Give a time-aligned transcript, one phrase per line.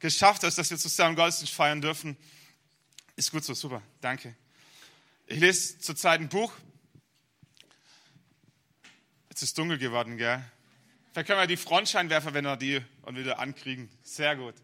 [0.00, 2.16] geschafft hast, dass wir zusammen Gottesdienst feiern dürfen.
[3.16, 4.34] Ist gut so, super, danke.
[5.26, 6.52] Ich lese zurzeit ein Buch.
[9.30, 10.42] Jetzt ist dunkel geworden, gell?
[11.12, 13.88] Vielleicht können wir die Frontscheinwerfer, wenn wir die und wieder ankriegen.
[14.02, 14.54] Sehr gut.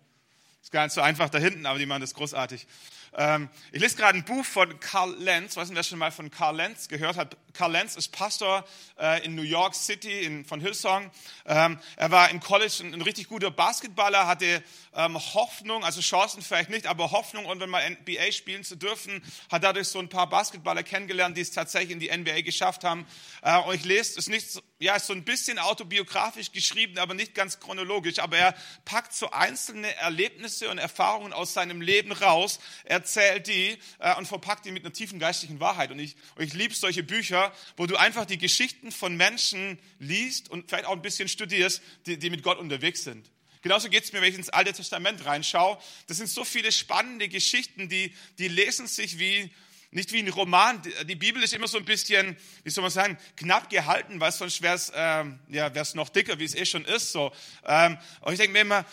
[0.62, 2.66] Ist gar nicht so einfach da hinten, aber die machen das großartig.
[3.14, 5.56] Ähm, ich lese gerade ein Buch von Carl Lenz.
[5.56, 7.36] Weiß nicht, wer schon mal von Carl Lenz gehört hat.
[7.52, 8.64] Carl Lenz ist Pastor
[8.98, 11.10] äh, in New York City in, von Hillsong.
[11.46, 14.62] Ähm, er war im College ein, ein richtig guter Basketballer, hatte
[14.94, 19.22] ähm, Hoffnung, also Chancen vielleicht nicht, aber Hoffnung, irgendwann mal NBA spielen zu dürfen.
[19.50, 23.06] Hat dadurch so ein paar Basketballer kennengelernt, die es tatsächlich in die NBA geschafft haben.
[23.42, 27.34] Äh, und ich lese, ist nicht, ja, ist so ein bisschen autobiografisch geschrieben, aber nicht
[27.34, 28.18] ganz chronologisch.
[28.18, 32.60] Aber er packt so einzelne Erlebnisse und Erfahrungen aus seinem Leben raus.
[32.84, 35.90] Er erzählt die äh, und verpackt die mit einer tiefen geistlichen Wahrheit.
[35.90, 37.41] Und ich, und ich liebe solche Bücher,
[37.76, 42.18] wo du einfach die Geschichten von Menschen liest und vielleicht auch ein bisschen studierst, die,
[42.18, 43.30] die mit Gott unterwegs sind.
[43.62, 45.78] Genauso geht es mir, wenn ich ins Alte Testament reinschaue.
[46.08, 49.50] Das sind so viele spannende Geschichten, die, die lesen sich wie,
[49.92, 50.82] nicht wie ein Roman.
[51.06, 54.62] Die Bibel ist immer so ein bisschen, wie soll man sagen, knapp gehalten, weil sonst
[54.62, 57.12] wäre es ähm, ja, noch dicker, wie es eh schon ist.
[57.12, 57.32] So.
[57.64, 58.84] Ähm, und ich denke mir immer,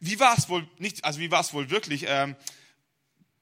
[0.00, 2.04] wie war es wohl, nicht, also wie war es wohl wirklich?
[2.08, 2.34] Ähm,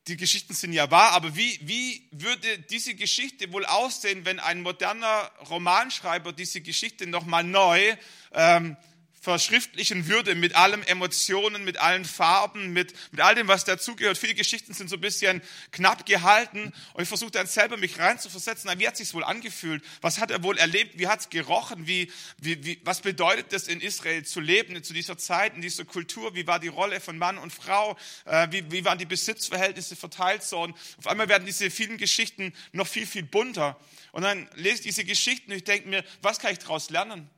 [0.08, 4.62] die Geschichten sind ja wahr, aber wie, wie würde diese Geschichte wohl aussehen, wenn ein
[4.62, 7.94] moderner Romanschreiber diese Geschichte nochmal neu
[8.32, 8.76] ähm,
[9.20, 14.16] verschriftlichen würde mit allen Emotionen, mit allen Farben, mit, mit all dem, was dazugehört.
[14.16, 18.70] Viele Geschichten sind so ein bisschen knapp gehalten und ich versuche dann selber mich reinzuversetzen.
[18.78, 19.82] Wie hat es sich wohl angefühlt?
[20.00, 20.98] Was hat er wohl erlebt?
[20.98, 21.86] Wie hat es gerochen?
[21.86, 25.84] Wie, wie, wie, was bedeutet es in Israel zu leben zu dieser Zeit, in dieser
[25.84, 26.34] Kultur?
[26.34, 27.96] Wie war die Rolle von Mann und Frau?
[28.24, 30.42] Äh, wie, wie waren die Besitzverhältnisse verteilt?
[30.44, 33.78] So und auf einmal werden diese vielen Geschichten noch viel, viel bunter.
[34.12, 37.28] Und dann lese ich diese Geschichten und ich denke mir, was kann ich daraus lernen?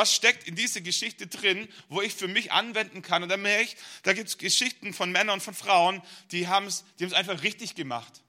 [0.00, 3.22] Was steckt in diese Geschichte drin, wo ich für mich anwenden kann?
[3.22, 6.00] Und dann merke ich, da gibt es Geschichten von Männern und von Frauen,
[6.32, 8.22] die haben es die einfach richtig gemacht.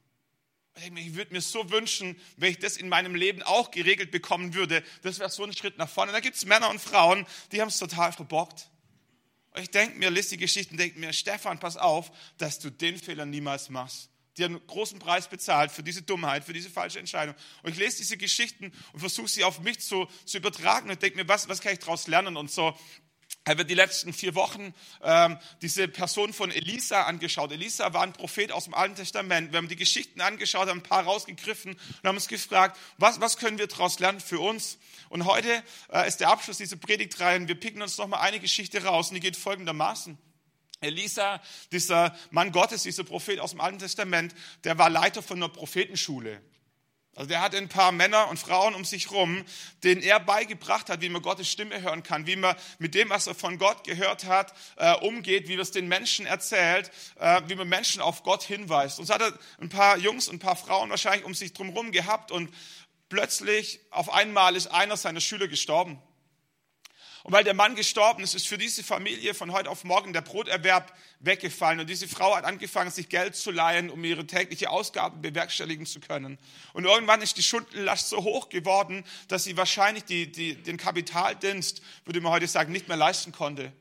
[0.75, 4.83] Ich würde mir so wünschen, wenn ich das in meinem Leben auch geregelt bekommen würde.
[5.03, 6.11] Das wäre so ein Schritt nach vorne.
[6.11, 8.67] Da gibt es Männer und Frauen, die haben es total verbockt.
[9.51, 12.97] Und ich denke mir, lese die Geschichten, denke mir, Stefan, pass auf, dass du den
[12.99, 14.10] Fehler niemals machst.
[14.37, 17.35] Die einen großen Preis bezahlt für diese Dummheit, für diese falsche Entscheidung.
[17.63, 21.17] Und ich lese diese Geschichten und versuche sie auf mich zu, zu übertragen und denke
[21.17, 22.37] mir, was, was kann ich daraus lernen?
[22.37, 22.77] Und so
[23.47, 27.51] haben wir die letzten vier Wochen ähm, diese Person von Elisa angeschaut.
[27.51, 29.51] Elisa war ein Prophet aus dem Alten Testament.
[29.51, 33.37] Wir haben die Geschichten angeschaut, haben ein paar rausgegriffen und haben uns gefragt, was, was
[33.37, 34.77] können wir daraus lernen für uns?
[35.09, 37.47] Und heute äh, ist der Abschluss dieser Predigtreihe.
[37.47, 40.17] Wir picken uns nochmal eine Geschichte raus und die geht folgendermaßen.
[40.81, 44.33] Elisa, dieser Mann Gottes, dieser Prophet aus dem Alten Testament,
[44.63, 46.41] der war Leiter von einer Prophetenschule.
[47.13, 49.43] Also der hat ein paar Männer und Frauen um sich rum,
[49.83, 53.27] denen er beigebracht hat, wie man Gottes Stimme hören kann, wie man mit dem, was
[53.27, 57.55] er von Gott gehört hat, äh, umgeht, wie er es den Menschen erzählt, äh, wie
[57.55, 58.97] man Menschen auf Gott hinweist.
[58.97, 61.91] Und so hat er ein paar Jungs und ein paar Frauen wahrscheinlich um sich drumherum
[61.91, 62.49] gehabt und
[63.09, 66.01] plötzlich auf einmal ist einer seiner Schüler gestorben.
[67.23, 70.21] Und weil der Mann gestorben ist, ist für diese Familie von heute auf morgen der
[70.21, 71.79] Broterwerb weggefallen.
[71.79, 75.99] Und diese Frau hat angefangen, sich Geld zu leihen, um ihre tägliche Ausgaben bewerkstelligen zu
[75.99, 76.39] können.
[76.73, 81.81] Und irgendwann ist die Schuldenlast so hoch geworden, dass sie wahrscheinlich die, die, den Kapitaldienst,
[82.05, 83.71] würde man heute sagen, nicht mehr leisten konnte.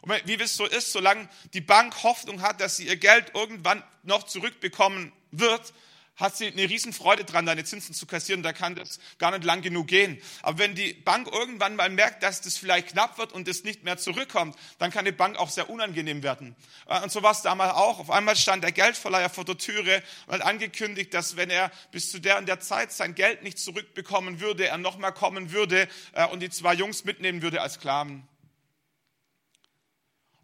[0.00, 3.84] Und wie es so ist, solange die Bank Hoffnung hat, dass sie ihr Geld irgendwann
[4.02, 5.72] noch zurückbekommen wird,
[6.16, 8.42] hat sie eine Riesenfreude dran, deine Zinsen zu kassieren.
[8.42, 10.20] Da kann das gar nicht lang genug gehen.
[10.42, 13.84] Aber wenn die Bank irgendwann mal merkt, dass das vielleicht knapp wird und es nicht
[13.84, 16.54] mehr zurückkommt, dann kann die Bank auch sehr unangenehm werden.
[16.86, 17.98] Äh, und so war es damals auch.
[17.98, 22.10] Auf einmal stand der Geldverleiher vor der Türe und hat angekündigt, dass wenn er bis
[22.10, 26.26] zu der und der Zeit sein Geld nicht zurückbekommen würde, er nochmal kommen würde äh,
[26.26, 28.28] und die zwei Jungs mitnehmen würde als Sklaven.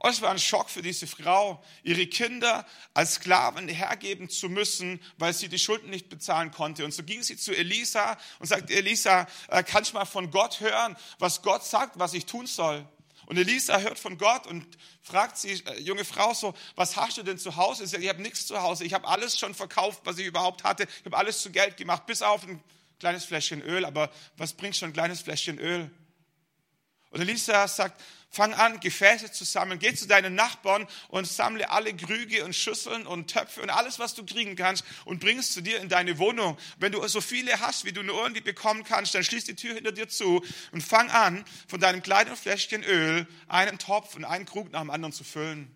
[0.01, 2.65] Oh, es war ein Schock für diese Frau, ihre Kinder
[2.95, 6.85] als Sklaven hergeben zu müssen, weil sie die Schulden nicht bezahlen konnte.
[6.85, 10.61] Und so ging sie zu Elisa und sagte, Elisa, äh, kann ich mal von Gott
[10.61, 12.87] hören, was Gott sagt, was ich tun soll?
[13.27, 14.65] Und Elisa hört von Gott und
[15.03, 17.85] fragt sie, äh, junge Frau, so, was hast du denn zu Hause?
[17.85, 18.85] Sie sagt, ich habe nichts zu Hause.
[18.85, 20.85] Ich habe alles schon verkauft, was ich überhaupt hatte.
[21.01, 22.63] Ich habe alles zu Geld gemacht, bis auf ein
[23.01, 23.85] kleines Fläschchen Öl.
[23.85, 25.91] Aber was bringt schon ein kleines Fläschchen Öl?
[27.11, 29.79] Und Elisa sagt, fang an, Gefäße zu sammeln.
[29.79, 34.15] Geh zu deinen Nachbarn und sammle alle Krüge und Schüsseln und Töpfe und alles, was
[34.15, 36.59] du kriegen kannst und bring es zu dir in deine Wohnung.
[36.79, 39.75] Wenn du so viele hast, wie du nur irgendwie bekommen kannst, dann schließ die Tür
[39.75, 44.45] hinter dir zu und fang an, von deinem kleinen Fläschchen Öl einen Topf und einen
[44.45, 45.75] Krug nach dem anderen zu füllen.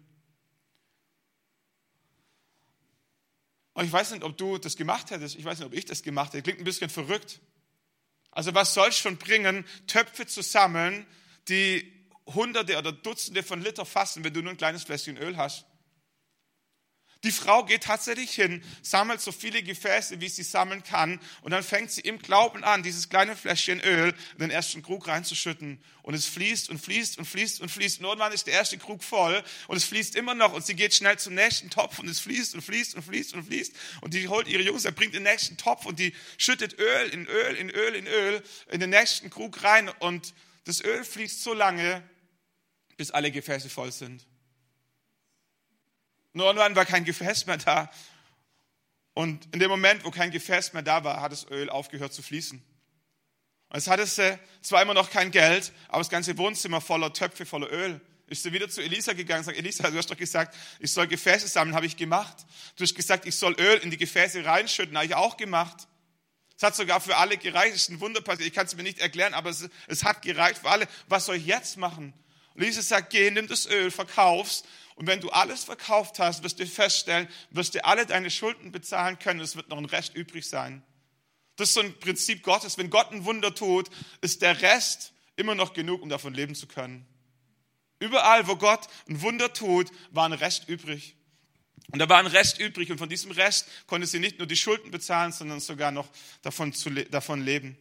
[3.75, 5.37] Und ich weiß nicht, ob du das gemacht hättest.
[5.37, 6.43] Ich weiß nicht, ob ich das gemacht hätte.
[6.43, 7.41] Klingt ein bisschen verrückt.
[8.31, 11.07] Also was soll es schon bringen, Töpfe zu sammeln,
[11.49, 15.67] die Hunderte oder Dutzende von Liter fassen, wenn du nur ein kleines Fläschchen Öl hast.
[17.25, 21.63] Die Frau geht tatsächlich hin, sammelt so viele Gefäße, wie sie sammeln kann, und dann
[21.63, 25.81] fängt sie im Glauben an, dieses kleine Fläschchen Öl in den ersten Krug reinzuschütten.
[26.03, 28.01] Und es fließt und fließt und fließt und fließt.
[28.01, 30.53] Und irgendwann ist der erste Krug voll und es fließt immer noch.
[30.53, 33.45] Und sie geht schnell zum nächsten Topf und es fließt und fließt und fließt und
[33.45, 33.73] fließt.
[34.01, 37.27] Und die holt ihre Jungs, er bringt den nächsten Topf und die schüttet Öl in
[37.29, 39.89] Öl, in Öl, in Öl in den nächsten Krug rein.
[40.01, 40.35] Und
[40.65, 42.03] das Öl fließt so lange,
[42.97, 44.27] bis alle Gefäße voll sind.
[46.33, 47.91] Nur irgendwann war kein Gefäß mehr da.
[49.15, 52.23] Und in dem Moment, wo kein Gefäß mehr da war, hat das Öl aufgehört zu
[52.23, 52.63] fließen.
[53.69, 57.47] Und jetzt hatte sie zwar immer noch kein Geld, aber das ganze Wohnzimmer voller Töpfe,
[57.47, 58.01] voller Öl.
[58.27, 61.07] Ist sie wieder zu Elisa gegangen und sagt, Elisa, du hast doch gesagt, ich soll
[61.07, 62.47] Gefäße sammeln, habe ich gemacht.
[62.77, 65.87] Du hast gesagt, ich soll Öl in die Gefäße reinschütten, habe ich auch gemacht.
[66.57, 68.49] Es hat sogar für alle gereicht, es ist ein Wunder passiert.
[68.49, 70.89] Ich kann es mir nicht erklären, aber es, es hat gereicht für alle.
[71.09, 72.15] Was soll ich jetzt machen?
[72.55, 74.65] Und Elisa sagt, geh, nimm das Öl, verkauf's
[74.95, 79.19] und wenn du alles verkauft hast, wirst du feststellen, wirst du alle deine Schulden bezahlen
[79.19, 80.83] können, es wird noch ein Rest übrig sein.
[81.57, 82.79] Das ist so ein Prinzip Gottes.
[82.79, 83.91] Wenn Gott ein Wunder tut,
[84.21, 87.07] ist der Rest immer noch genug, um davon leben zu können.
[87.99, 91.17] Überall, wo Gott ein Wunder tut, war ein Rest übrig.
[91.91, 94.57] Und da war ein Rest übrig und von diesem Rest konnte sie nicht nur die
[94.57, 96.09] Schulden bezahlen, sondern sogar noch
[96.43, 97.77] davon, zu, davon leben.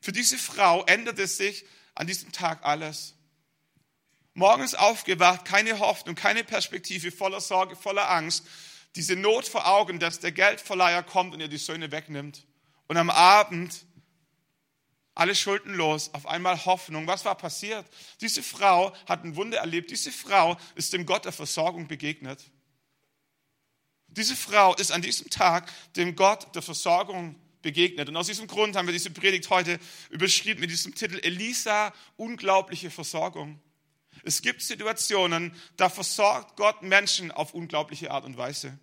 [0.00, 1.64] Für diese Frau änderte sich
[1.94, 3.14] an diesem Tag alles
[4.38, 8.46] morgens aufgewacht, keine Hoffnung, keine Perspektive, voller Sorge, voller Angst,
[8.94, 12.46] diese Not vor Augen, dass der Geldverleiher kommt und ihr die Söhne wegnimmt.
[12.86, 13.84] Und am Abend
[15.14, 17.08] alle Schulden los, auf einmal Hoffnung.
[17.08, 17.84] Was war passiert?
[18.20, 19.90] Diese Frau hat ein Wunder erlebt.
[19.90, 22.40] Diese Frau ist dem Gott der Versorgung begegnet.
[24.06, 28.08] Diese Frau ist an diesem Tag dem Gott der Versorgung begegnet.
[28.08, 29.80] Und aus diesem Grund haben wir diese Predigt heute
[30.10, 33.60] überschrieben mit diesem Titel Elisa, unglaubliche Versorgung.
[34.24, 38.78] Es gibt Situationen, da versorgt Gott Menschen auf unglaubliche Art und Weise.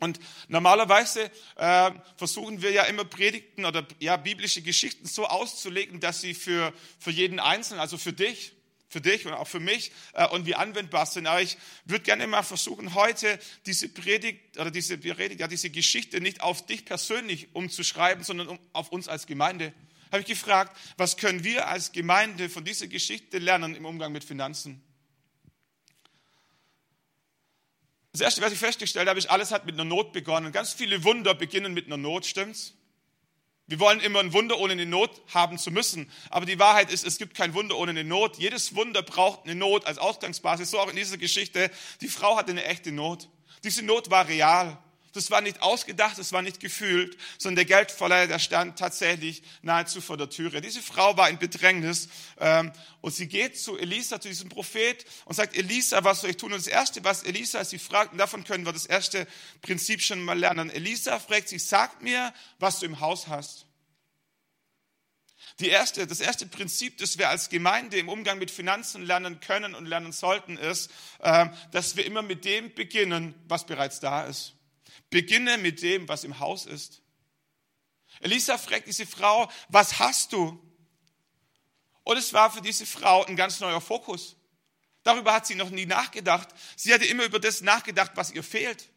[0.00, 6.20] Und normalerweise äh, versuchen wir ja immer Predigten oder ja, biblische Geschichten so auszulegen, dass
[6.20, 8.52] sie für, für jeden Einzelnen, also für dich,
[8.88, 11.26] für dich und auch für mich äh, irgendwie anwendbar sind.
[11.26, 16.20] Aber ich würde gerne mal versuchen, heute diese Predigt oder diese Predigt, ja, diese Geschichte
[16.20, 19.74] nicht auf dich persönlich umzuschreiben, sondern um, auf uns als Gemeinde
[20.10, 24.24] habe ich gefragt, was können wir als Gemeinde von dieser Geschichte lernen im Umgang mit
[24.24, 24.82] Finanzen?
[28.12, 30.50] Das Erste, was ich festgestellt habe, ist, alles hat mit einer Not begonnen.
[30.50, 32.74] Ganz viele Wunder beginnen mit einer Not, stimmt's?
[33.68, 36.10] Wir wollen immer ein Wunder ohne eine Not haben zu müssen.
[36.30, 38.38] Aber die Wahrheit ist, es gibt kein Wunder ohne eine Not.
[38.38, 40.70] Jedes Wunder braucht eine Not als Ausgangsbasis.
[40.70, 41.70] So auch in dieser Geschichte.
[42.00, 43.28] Die Frau hatte eine echte Not.
[43.64, 44.82] Diese Not war real.
[45.14, 50.00] Das war nicht ausgedacht, das war nicht gefühlt, sondern der Geldverleiher, der stand tatsächlich nahezu
[50.00, 50.60] vor der Türe.
[50.60, 52.08] Diese Frau war in Bedrängnis
[52.38, 56.36] ähm, und sie geht zu Elisa, zu diesem Prophet und sagt, Elisa, was soll ich
[56.36, 56.52] tun?
[56.52, 59.26] Und das Erste, was Elisa sie fragt, und davon können wir das erste
[59.62, 60.70] Prinzip schon mal lernen.
[60.70, 63.68] Elisa fragt sie, sag mir, was du im Haus hast.
[65.60, 69.74] Die erste, das erste Prinzip, das wir als Gemeinde im Umgang mit Finanzen lernen können
[69.74, 70.90] und lernen sollten, ist,
[71.20, 74.54] ähm, dass wir immer mit dem beginnen, was bereits da ist.
[75.10, 77.02] Beginne mit dem, was im Haus ist.
[78.20, 80.62] Elisa fragt diese Frau, was hast du?
[82.04, 84.36] Und es war für diese Frau ein ganz neuer Fokus.
[85.02, 86.48] Darüber hat sie noch nie nachgedacht.
[86.76, 88.90] Sie hatte immer über das nachgedacht, was ihr fehlt.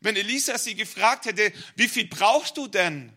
[0.00, 3.12] Wenn Elisa sie gefragt hätte, wie viel brauchst du denn?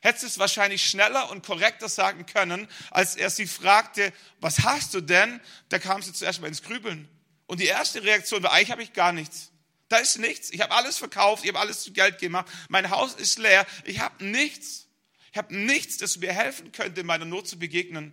[0.00, 5.00] Hätte es wahrscheinlich schneller und korrekter sagen können, als er sie fragte, was hast du
[5.00, 5.40] denn?
[5.68, 7.08] Da kam sie zuerst mal ins Grübeln.
[7.46, 9.49] Und die erste Reaktion war, eigentlich habe ich gar nichts.
[9.90, 10.50] Da ist nichts.
[10.50, 12.46] Ich habe alles verkauft, ich habe alles zu Geld gemacht.
[12.68, 13.66] Mein Haus ist leer.
[13.84, 14.86] Ich habe nichts.
[15.32, 18.12] Ich habe nichts, das mir helfen könnte, meiner Not zu begegnen.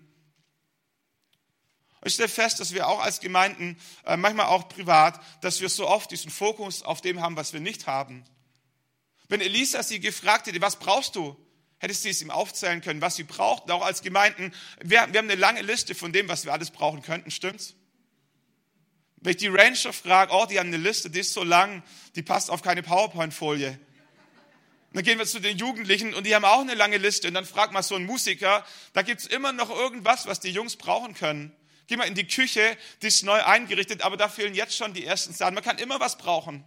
[2.04, 5.88] Ich stelle fest, dass wir auch als Gemeinden, äh, manchmal auch privat, dass wir so
[5.88, 8.24] oft diesen Fokus auf dem haben, was wir nicht haben.
[9.28, 11.38] Wenn Elisa sie gefragt hätte, was brauchst du?
[11.78, 13.70] Hättest du es ihm aufzählen können, was sie braucht.
[13.70, 17.04] Auch als Gemeinden, wir, wir haben eine lange Liste von dem, was wir alles brauchen
[17.04, 17.76] könnten, stimmt's?
[19.28, 21.84] Wenn ich die Ranger frage, oh, die haben eine Liste, die ist so lang,
[22.16, 23.78] die passt auf keine PowerPoint-Folie.
[24.94, 27.28] Dann gehen wir zu den Jugendlichen und die haben auch eine lange Liste.
[27.28, 30.78] Und dann fragt mal so ein Musiker, da gibt's immer noch irgendwas, was die Jungs
[30.78, 31.54] brauchen können.
[31.88, 35.04] Geh mal in die Küche, die ist neu eingerichtet, aber da fehlen jetzt schon die
[35.04, 35.56] ersten Sachen.
[35.56, 36.64] Man kann immer was brauchen.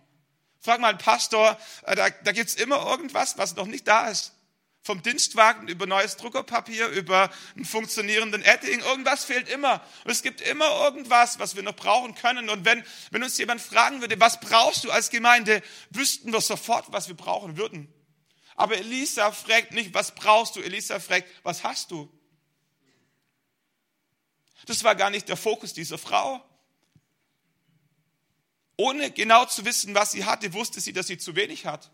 [0.61, 4.35] Frag mal einen Pastor, äh, da, da gibt's immer irgendwas, was noch nicht da ist.
[4.83, 9.85] Vom Dienstwagen über neues Druckerpapier, über einen funktionierenden Edding, irgendwas fehlt immer.
[10.05, 12.49] Und es gibt immer irgendwas, was wir noch brauchen können.
[12.49, 16.93] Und wenn, wenn uns jemand fragen würde, was brauchst du als Gemeinde, wüssten wir sofort,
[16.93, 17.93] was wir brauchen würden.
[18.57, 20.61] Aber Elisa fragt nicht, was brauchst du?
[20.61, 22.11] Elisa fragt, was hast du?
[24.67, 26.43] Das war gar nicht der Fokus dieser Frau.
[28.77, 31.91] Ohne genau zu wissen, was sie hatte, wusste sie, dass sie zu wenig hat.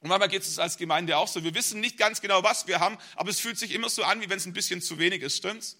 [0.00, 1.42] Und manchmal geht es als Gemeinde auch so.
[1.42, 4.20] Wir wissen nicht ganz genau, was wir haben, aber es fühlt sich immer so an,
[4.20, 5.76] wie wenn es ein bisschen zu wenig ist, stimmt's?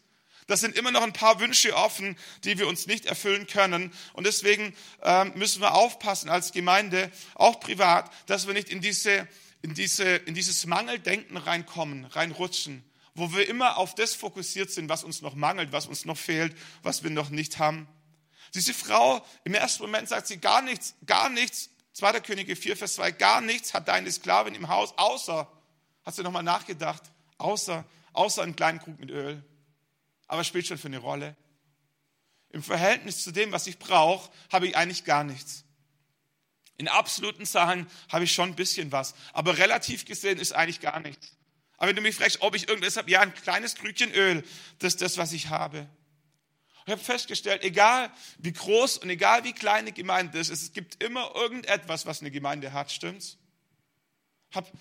[0.48, 3.92] Das sind immer noch ein paar Wünsche offen, die wir uns nicht erfüllen können.
[4.14, 9.28] Und deswegen ähm, müssen wir aufpassen als Gemeinde, auch privat, dass wir nicht in, diese,
[9.60, 12.82] in, diese, in dieses Mangeldenken reinkommen, reinrutschen,
[13.14, 16.56] wo wir immer auf das fokussiert sind, was uns noch mangelt, was uns noch fehlt,
[16.82, 17.86] was wir noch nicht haben.
[18.54, 21.68] Diese Frau, im ersten Moment sagt sie gar nichts, gar nichts.
[21.98, 22.20] 2.
[22.20, 25.46] Könige 4, Vers 2, gar nichts hat deine Sklavin im Haus, außer,
[26.04, 27.02] hast du nochmal nachgedacht,
[27.36, 29.44] außer, außer einen kleinen Krug mit Öl
[30.28, 31.34] aber spielt schon für eine Rolle.
[32.50, 35.64] Im Verhältnis zu dem, was ich brauche, habe ich eigentlich gar nichts.
[36.76, 41.00] In absoluten Zahlen habe ich schon ein bisschen was, aber relativ gesehen ist eigentlich gar
[41.00, 41.36] nichts.
[41.76, 44.44] Aber wenn du mich fragst, ob ich irgendwas habe, ja, ein kleines Krügchen Öl,
[44.78, 45.88] das ist das, was ich habe.
[46.88, 51.04] Ich habe festgestellt, egal wie groß und egal wie klein eine Gemeinde ist, es gibt
[51.04, 53.36] immer irgendetwas, was eine Gemeinde hat, stimmt's?
[54.54, 54.72] Hab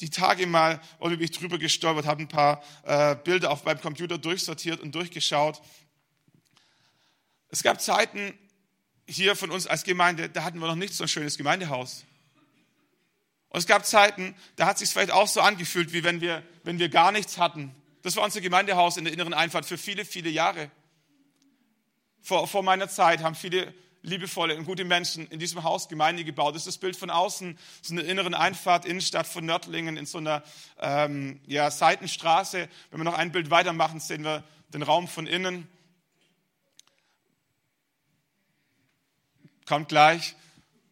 [0.00, 3.82] die Tage mal, oder bin ich drüber gestolpert, habe ein paar äh, Bilder auf meinem
[3.82, 5.60] Computer durchsortiert und durchgeschaut.
[7.50, 8.32] Es gab Zeiten
[9.06, 12.06] hier von uns als Gemeinde, da hatten wir noch nicht so ein schönes Gemeindehaus.
[13.50, 16.42] Und es gab Zeiten, da hat es sich vielleicht auch so angefühlt, wie wenn wir,
[16.64, 17.74] wenn wir gar nichts hatten.
[18.00, 20.70] Das war unser Gemeindehaus in der inneren Einfahrt für viele, viele Jahre.
[22.22, 26.54] Vor, vor meiner Zeit haben viele liebevolle und gute Menschen in diesem Haus Gemeinde gebaut.
[26.54, 30.18] Das ist das Bild von außen, so eine inneren Einfahrt, Innenstadt von Nördlingen in so
[30.18, 30.42] einer
[30.80, 32.68] ähm, ja, Seitenstraße.
[32.90, 35.68] Wenn wir noch ein Bild weitermachen, sehen wir den Raum von innen.
[39.66, 40.34] Kommt gleich.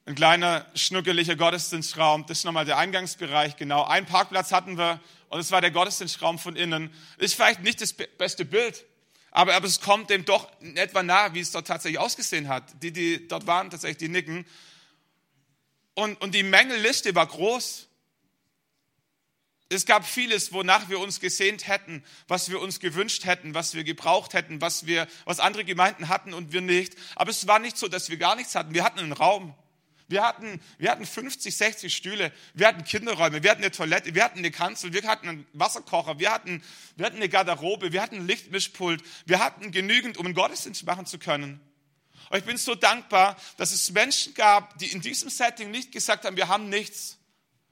[0.06, 2.26] Ein kleiner, schnuckeliger Gottesdienstraum.
[2.26, 3.84] Das ist nochmal der Eingangsbereich, genau.
[3.84, 6.92] Ein Parkplatz hatten wir und es war der Gottesdienstraum von innen.
[7.18, 8.84] Ist vielleicht nicht das beste Bild,
[9.30, 12.64] aber, aber es kommt dem doch in etwa nahe, wie es dort tatsächlich ausgesehen hat.
[12.82, 14.44] Die, die dort waren, tatsächlich, die nicken.
[15.94, 17.86] Und, und die Mängelliste war groß.
[19.72, 23.84] Es gab vieles, wonach wir uns gesehnt hätten, was wir uns gewünscht hätten, was wir
[23.84, 26.96] gebraucht hätten, was, wir, was andere Gemeinden hatten und wir nicht.
[27.14, 28.74] Aber es war nicht so, dass wir gar nichts hatten.
[28.74, 29.54] Wir hatten einen Raum.
[30.10, 34.24] Wir hatten, wir hatten 50, 60 Stühle, wir hatten Kinderräume, wir hatten eine Toilette, wir
[34.24, 36.64] hatten eine Kanzel, wir hatten einen Wasserkocher, wir hatten,
[36.96, 41.06] wir hatten eine Garderobe, wir hatten ein Lichtmischpult, wir hatten genügend, um einen Gottesdienst machen
[41.06, 41.60] zu können.
[42.28, 46.24] Und ich bin so dankbar, dass es Menschen gab, die in diesem Setting nicht gesagt
[46.24, 47.18] haben, wir haben nichts.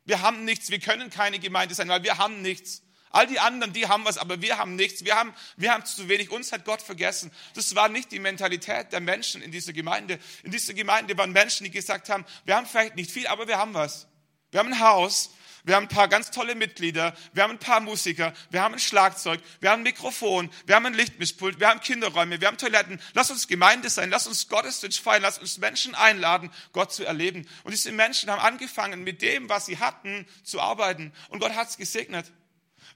[0.04, 2.82] Wir haben nichts, wir können keine Gemeinde sein, weil wir haben nichts.
[3.10, 5.04] All die anderen, die haben was, aber wir haben nichts.
[5.04, 6.30] Wir haben, wir haben zu wenig.
[6.30, 7.32] Uns hat Gott vergessen.
[7.54, 10.18] Das war nicht die Mentalität der Menschen in dieser Gemeinde.
[10.42, 13.58] In dieser Gemeinde waren Menschen, die gesagt haben, wir haben vielleicht nicht viel, aber wir
[13.58, 14.06] haben was.
[14.50, 15.30] Wir haben ein Haus.
[15.64, 17.14] Wir haben ein paar ganz tolle Mitglieder.
[17.34, 18.32] Wir haben ein paar Musiker.
[18.50, 19.40] Wir haben ein Schlagzeug.
[19.60, 20.50] Wir haben ein Mikrofon.
[20.64, 21.60] Wir haben ein Lichtmischpult.
[21.60, 22.40] Wir haben Kinderräume.
[22.40, 23.00] Wir haben Toiletten.
[23.12, 24.08] Lass uns Gemeinde sein.
[24.08, 25.22] Lass uns Gottesdienst feiern.
[25.22, 27.46] Lass uns Menschen einladen, Gott zu erleben.
[27.64, 31.12] Und diese Menschen haben angefangen, mit dem, was sie hatten, zu arbeiten.
[31.28, 32.32] Und Gott hat es gesegnet.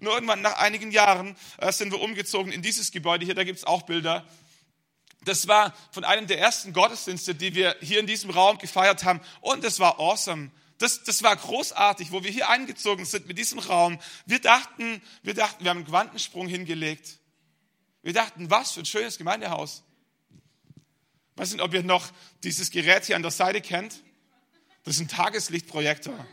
[0.02, 3.58] Nur irgendwann nach einigen Jahren äh, sind wir umgezogen in dieses Gebäude hier, da gibt
[3.58, 4.26] es auch Bilder.
[5.24, 9.20] Das war von einem der ersten Gottesdienste, die wir hier in diesem Raum gefeiert haben.
[9.40, 10.50] Und es war awesome.
[10.78, 14.00] Das, das war großartig, wo wir hier eingezogen sind mit diesem Raum.
[14.26, 17.20] Wir dachten, wir dachten, wir haben einen Quantensprung hingelegt.
[18.02, 19.84] Wir dachten, was für ein schönes Gemeindehaus.
[21.34, 22.10] Ich weiß nicht, ob ihr noch
[22.42, 24.02] dieses Gerät hier an der Seite kennt.
[24.82, 26.26] Das ist ein Tageslichtprojektor.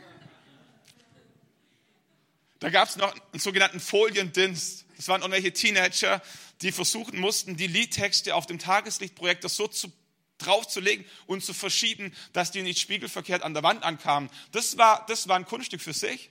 [2.60, 4.84] Da gab es noch einen sogenannten Foliendienst.
[4.96, 6.22] Das waren irgendwelche Teenager,
[6.60, 9.90] die versuchen mussten, die Liedtexte auf dem Tageslichtprojektor so zu,
[10.36, 14.30] draufzulegen und zu verschieben, dass die nicht spiegelverkehrt an der Wand ankamen.
[14.52, 16.30] Das war, das war ein Kunststück für sich.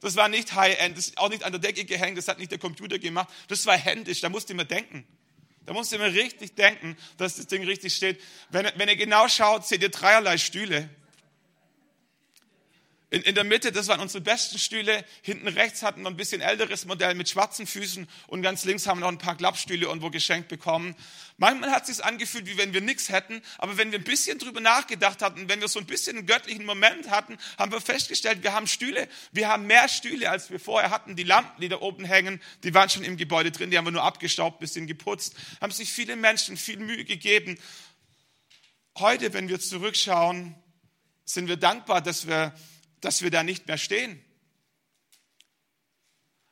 [0.00, 2.50] Das war nicht High-End, das ist auch nicht an der Decke gehängt, das hat nicht
[2.50, 3.28] der Computer gemacht.
[3.48, 5.06] Das war händisch, da musste man denken.
[5.66, 8.20] Da musste man richtig denken, dass das Ding richtig steht.
[8.50, 10.90] Wenn, wenn ihr genau schaut, seht ihr dreierlei Stühle.
[13.14, 15.04] In, in der Mitte, das waren unsere besten Stühle.
[15.22, 18.98] Hinten rechts hatten wir ein bisschen älteres Modell mit schwarzen Füßen und ganz links haben
[18.98, 20.96] wir noch ein paar Klappstühle irgendwo geschenkt bekommen.
[21.36, 24.40] Manchmal hat es sich angefühlt, wie wenn wir nichts hätten, aber wenn wir ein bisschen
[24.40, 28.42] drüber nachgedacht hatten, wenn wir so ein bisschen einen göttlichen Moment hatten, haben wir festgestellt,
[28.42, 31.14] wir haben Stühle, wir haben mehr Stühle, als wir vorher hatten.
[31.14, 33.92] Die Lampen, die da oben hängen, die waren schon im Gebäude drin, die haben wir
[33.92, 35.36] nur abgestaubt, bisschen geputzt.
[35.60, 37.60] Haben sich viele Menschen viel Mühe gegeben.
[38.98, 40.56] Heute, wenn wir zurückschauen,
[41.24, 42.52] sind wir dankbar, dass wir
[43.04, 44.22] dass wir da nicht mehr stehen.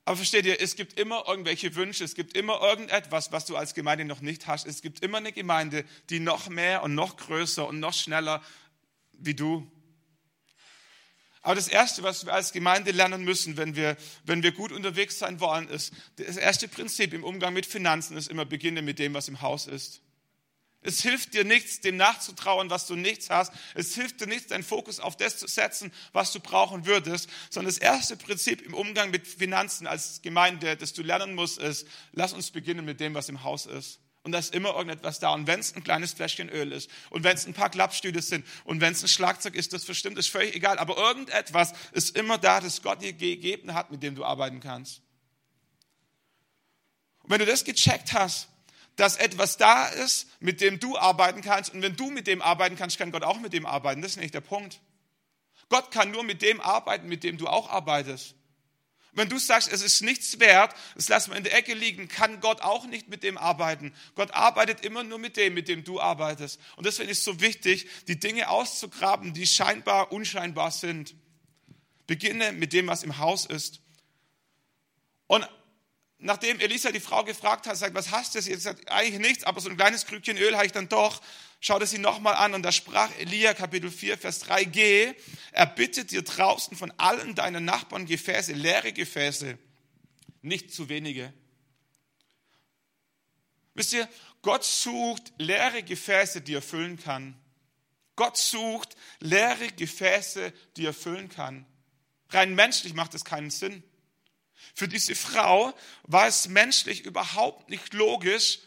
[0.04, 3.72] Aber versteht ihr, es gibt immer irgendwelche Wünsche, es gibt immer irgendetwas, was du als
[3.72, 4.66] Gemeinde noch nicht hast.
[4.66, 8.42] Es gibt immer eine Gemeinde, die noch mehr und noch größer und noch schneller
[9.12, 9.70] wie du.
[11.40, 15.18] Aber das Erste, was wir als Gemeinde lernen müssen, wenn wir, wenn wir gut unterwegs
[15.18, 19.14] sein wollen, ist, das erste Prinzip im Umgang mit Finanzen ist immer beginnen mit dem,
[19.14, 20.02] was im Haus ist.
[20.82, 23.52] Es hilft dir nichts, dem nachzutrauen, was du nichts hast.
[23.74, 27.28] Es hilft dir nichts, deinen Fokus auf das zu setzen, was du brauchen würdest.
[27.50, 31.86] Sondern das erste Prinzip im Umgang mit Finanzen als Gemeinde, das du lernen musst, ist,
[32.12, 34.00] lass uns beginnen mit dem, was im Haus ist.
[34.24, 35.30] Und da ist immer irgendetwas da.
[35.30, 38.46] Und wenn es ein kleines Fläschchen Öl ist und wenn es ein paar Klappstühle sind
[38.64, 40.78] und wenn es ein Schlagzeug ist, das verstimmt, ist völlig egal.
[40.78, 45.00] Aber irgendetwas ist immer da, das Gott dir gegeben hat, mit dem du arbeiten kannst.
[47.22, 48.48] Und wenn du das gecheckt hast,
[48.96, 51.72] dass etwas da ist, mit dem du arbeiten kannst.
[51.72, 54.02] Und wenn du mit dem arbeiten kannst, kann Gott auch mit dem arbeiten.
[54.02, 54.80] Das ist nicht der Punkt.
[55.68, 58.34] Gott kann nur mit dem arbeiten, mit dem du auch arbeitest.
[59.14, 62.40] Wenn du sagst, es ist nichts wert, das lassen wir in der Ecke liegen, kann
[62.40, 63.94] Gott auch nicht mit dem arbeiten.
[64.14, 66.58] Gott arbeitet immer nur mit dem, mit dem du arbeitest.
[66.76, 71.14] Und deswegen ist es so wichtig, die Dinge auszugraben, die scheinbar unscheinbar sind.
[72.06, 73.80] Beginne mit dem, was im Haus ist.
[75.26, 75.46] Und
[76.22, 78.42] nachdem Elisa die Frau gefragt hat, sagt, was hast du?
[78.42, 81.20] Sie hat eigentlich nichts, aber so ein kleines Krügchen Öl habe ich dann doch.
[81.60, 85.14] Schaut es sie nochmal an und da sprach Elia, Kapitel 4, Vers 3, geh,
[85.52, 89.58] er bittet dir draußen von allen deinen Nachbarn Gefäße, leere Gefäße,
[90.42, 91.32] nicht zu wenige.
[93.74, 94.08] Wisst ihr,
[94.42, 97.36] Gott sucht leere Gefäße, die er füllen kann.
[98.16, 101.64] Gott sucht leere Gefäße, die er füllen kann.
[102.30, 103.82] Rein menschlich macht es keinen Sinn.
[104.74, 108.60] Für diese Frau war es menschlich überhaupt nicht logisch,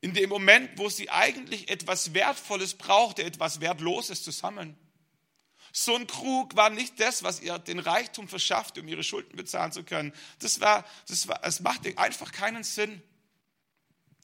[0.00, 4.76] in dem Moment, wo sie eigentlich etwas Wertvolles brauchte, etwas Wertloses zu sammeln.
[5.72, 9.72] So ein Krug war nicht das, was ihr den Reichtum verschaffte, um ihre Schulden bezahlen
[9.72, 10.12] zu können.
[10.40, 13.00] Das war, das war, es machte einfach keinen Sinn.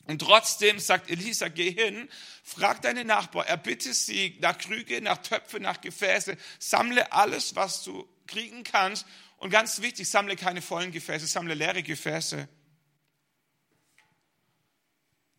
[0.04, 2.08] Und trotzdem sagt Elisa, geh hin,
[2.42, 8.08] frag deine Nachbar, erbitte sie nach Krüge, nach Töpfe, nach Gefäße, sammle alles, was du
[8.26, 9.06] kriegen kannst
[9.38, 12.48] und ganz wichtig, sammle keine vollen Gefäße, sammle leere Gefäße.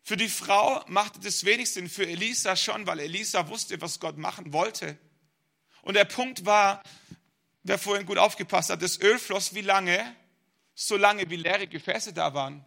[0.02, 4.16] Für die Frau machte das wenig Sinn, für Elisa schon, weil Elisa wusste, was Gott
[4.16, 4.98] machen wollte.
[5.82, 6.82] Und der Punkt war,
[7.62, 10.16] wer vorhin gut aufgepasst hat, das Öl floss wie lange?
[10.74, 12.64] So lange, wie leere Gefäße da waren.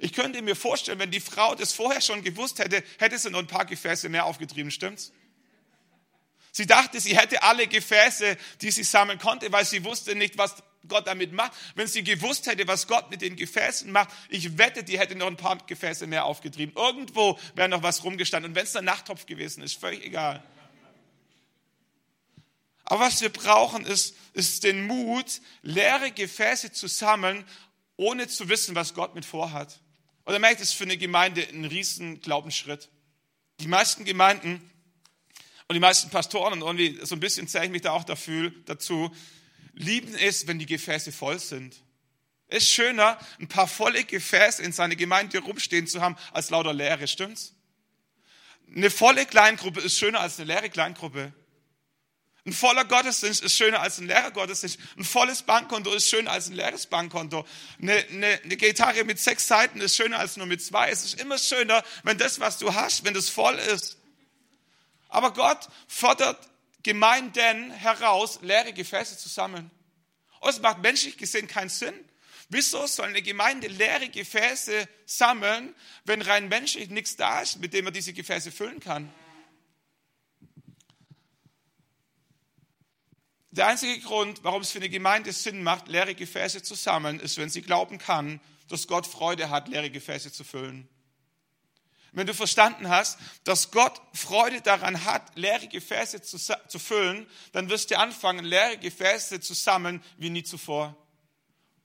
[0.00, 3.38] Ich könnte mir vorstellen, wenn die Frau das vorher schon gewusst hätte, hätte sie noch
[3.38, 5.12] ein paar Gefäße mehr aufgetrieben, stimmt's?
[6.56, 10.54] Sie dachte, sie hätte alle Gefäße, die sie sammeln konnte, weil sie wusste nicht, was
[10.86, 11.52] Gott damit macht.
[11.74, 15.26] Wenn sie gewusst hätte, was Gott mit den Gefäßen macht, ich wette, die hätte noch
[15.26, 16.72] ein paar Gefäße mehr aufgetrieben.
[16.76, 18.52] Irgendwo wäre noch was rumgestanden.
[18.52, 20.44] Und wenn es der Nachttopf gewesen ist, völlig egal.
[22.84, 27.44] Aber was wir brauchen, ist, ist den Mut, leere Gefäße zu sammeln,
[27.96, 29.80] ohne zu wissen, was Gott mit vorhat.
[30.24, 32.90] Und da merkt es für eine Gemeinde ein riesen Glaubensschritt.
[33.58, 34.70] Die meisten Gemeinden
[35.68, 38.52] und die meisten Pastoren, und irgendwie so ein bisschen zähle ich mich da auch dafür,
[38.66, 39.10] dazu,
[39.72, 41.82] lieben es, wenn die Gefäße voll sind.
[42.48, 46.74] Es ist schöner, ein paar volle Gefäße in seiner Gemeinde rumstehen zu haben, als lauter
[46.74, 47.54] leere, stimmt's?
[48.74, 51.32] Eine volle Kleingruppe ist schöner als eine leere Kleingruppe.
[52.46, 54.78] Ein voller Gottesdienst ist schöner als ein leerer Gottesdienst.
[54.98, 57.46] Ein volles Bankkonto ist schöner als ein leeres Bankkonto.
[57.80, 60.90] Eine, eine, eine Gitarre mit sechs Seiten ist schöner als nur mit zwei.
[60.90, 63.96] Es ist immer schöner, wenn das, was du hast, wenn das voll ist.
[65.14, 66.50] Aber Gott fordert
[66.82, 69.70] Gemeinden heraus, leere Gefäße zu sammeln.
[70.40, 71.94] Und es macht menschlich gesehen keinen Sinn.
[72.48, 75.72] Wieso soll eine Gemeinde leere Gefäße sammeln,
[76.04, 79.14] wenn rein menschlich nichts da ist, mit dem man diese Gefäße füllen kann?
[83.52, 87.38] Der einzige Grund, warum es für eine Gemeinde Sinn macht, leere Gefäße zu sammeln, ist,
[87.38, 90.88] wenn sie glauben kann, dass Gott Freude hat, leere Gefäße zu füllen.
[92.14, 97.68] Wenn du verstanden hast, dass Gott Freude daran hat, leere Gefäße zu, zu füllen, dann
[97.68, 100.96] wirst du anfangen, leere Gefäße zu sammeln wie nie zuvor.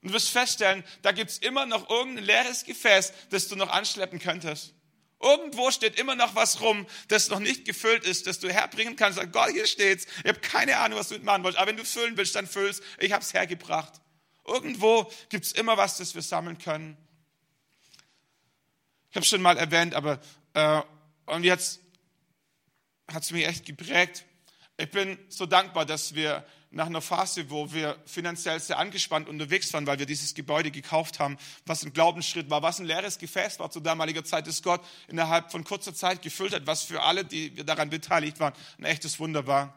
[0.02, 4.20] Und wirst feststellen, da gibt es immer noch irgendein leeres Gefäß, das du noch anschleppen
[4.20, 4.72] könntest.
[5.20, 9.18] Irgendwo steht immer noch was rum, das noch nicht gefüllt ist, das du herbringen kannst.
[9.18, 10.06] Sag, Gott, hier steht's.
[10.22, 11.60] Ich habe keine Ahnung, was du mitmachen wolltest.
[11.60, 12.82] Aber wenn du füllen willst, dann füllst.
[13.00, 14.00] Ich habe es hergebracht.
[14.46, 16.96] Irgendwo gibt es immer was, das wir sammeln können.
[19.10, 20.20] Ich habe schon mal erwähnt, aber
[20.54, 20.82] äh,
[21.26, 21.80] und jetzt
[23.12, 24.24] hat es mich echt geprägt.
[24.76, 29.72] Ich bin so dankbar, dass wir nach einer Phase, wo wir finanziell sehr angespannt unterwegs
[29.72, 33.58] waren, weil wir dieses Gebäude gekauft haben, was ein Glaubensschritt war, was ein leeres Gefäß
[33.58, 37.24] war zu damaliger Zeit, das Gott innerhalb von kurzer Zeit gefüllt hat, was für alle,
[37.24, 39.76] die daran beteiligt waren, ein echtes Wunder war.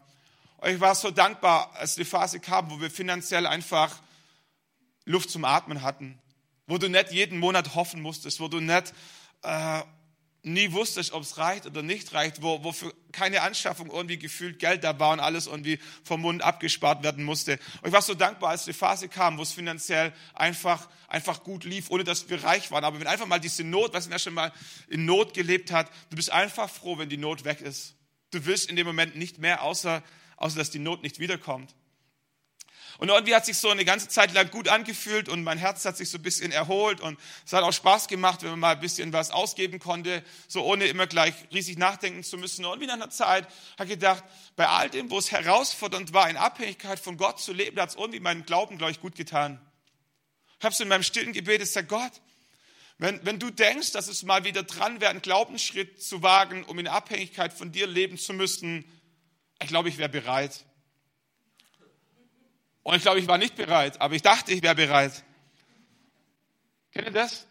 [0.58, 4.00] Und ich war so dankbar, als die Phase kam, wo wir finanziell einfach
[5.06, 6.20] Luft zum Atmen hatten,
[6.68, 8.94] wo du nicht jeden Monat hoffen musstest, wo du nicht
[9.44, 9.84] äh,
[10.44, 14.60] nie wusstest, ob es reicht oder nicht reicht, wo, wo für keine Anschaffung irgendwie gefühlt
[14.60, 17.54] Geld da war und alles irgendwie vom Mund abgespart werden musste.
[17.82, 21.64] Und ich war so dankbar, als die Phase kam, wo es finanziell einfach, einfach gut
[21.64, 22.84] lief, ohne dass wir reich waren.
[22.84, 24.52] Aber wenn einfach mal diese Not, was wer schon mal
[24.90, 27.96] in Not gelebt hat, du bist einfach froh, wenn die Not weg ist.
[28.32, 30.04] Du willst in dem Moment nicht mehr, außer,
[30.38, 31.74] außer dass die Not nicht wiederkommt.
[32.98, 35.98] Und irgendwie hat sich so eine ganze Zeit lang gut angefühlt und mein Herz hat
[35.98, 38.80] sich so ein bisschen erholt und es hat auch Spaß gemacht, wenn man mal ein
[38.80, 42.66] bisschen was ausgeben konnte, so ohne immer gleich riesig nachdenken zu müssen.
[42.66, 43.48] Und wie nach einer Zeit
[43.82, 44.24] ich gedacht,
[44.56, 47.96] bei all dem, wo es herausfordernd war, in Abhängigkeit von Gott zu leben, hat es
[47.96, 49.60] irgendwie meinen Glauben, glaube ich, gut getan.
[50.60, 52.12] Ich habe es in meinem stillen Gebet gesagt, Gott,
[52.98, 56.80] wenn, wenn du denkst, dass es mal wieder dran wäre, einen Glaubensschritt zu wagen, um
[56.80, 58.86] in Abhängigkeit von dir leben zu müssen,
[59.62, 60.66] ich glaube, ich wäre bereit.
[62.84, 65.24] Und ich glaube, ich war nicht bereit, aber ich dachte, ich wäre bereit.
[66.92, 67.48] Kennt ihr das?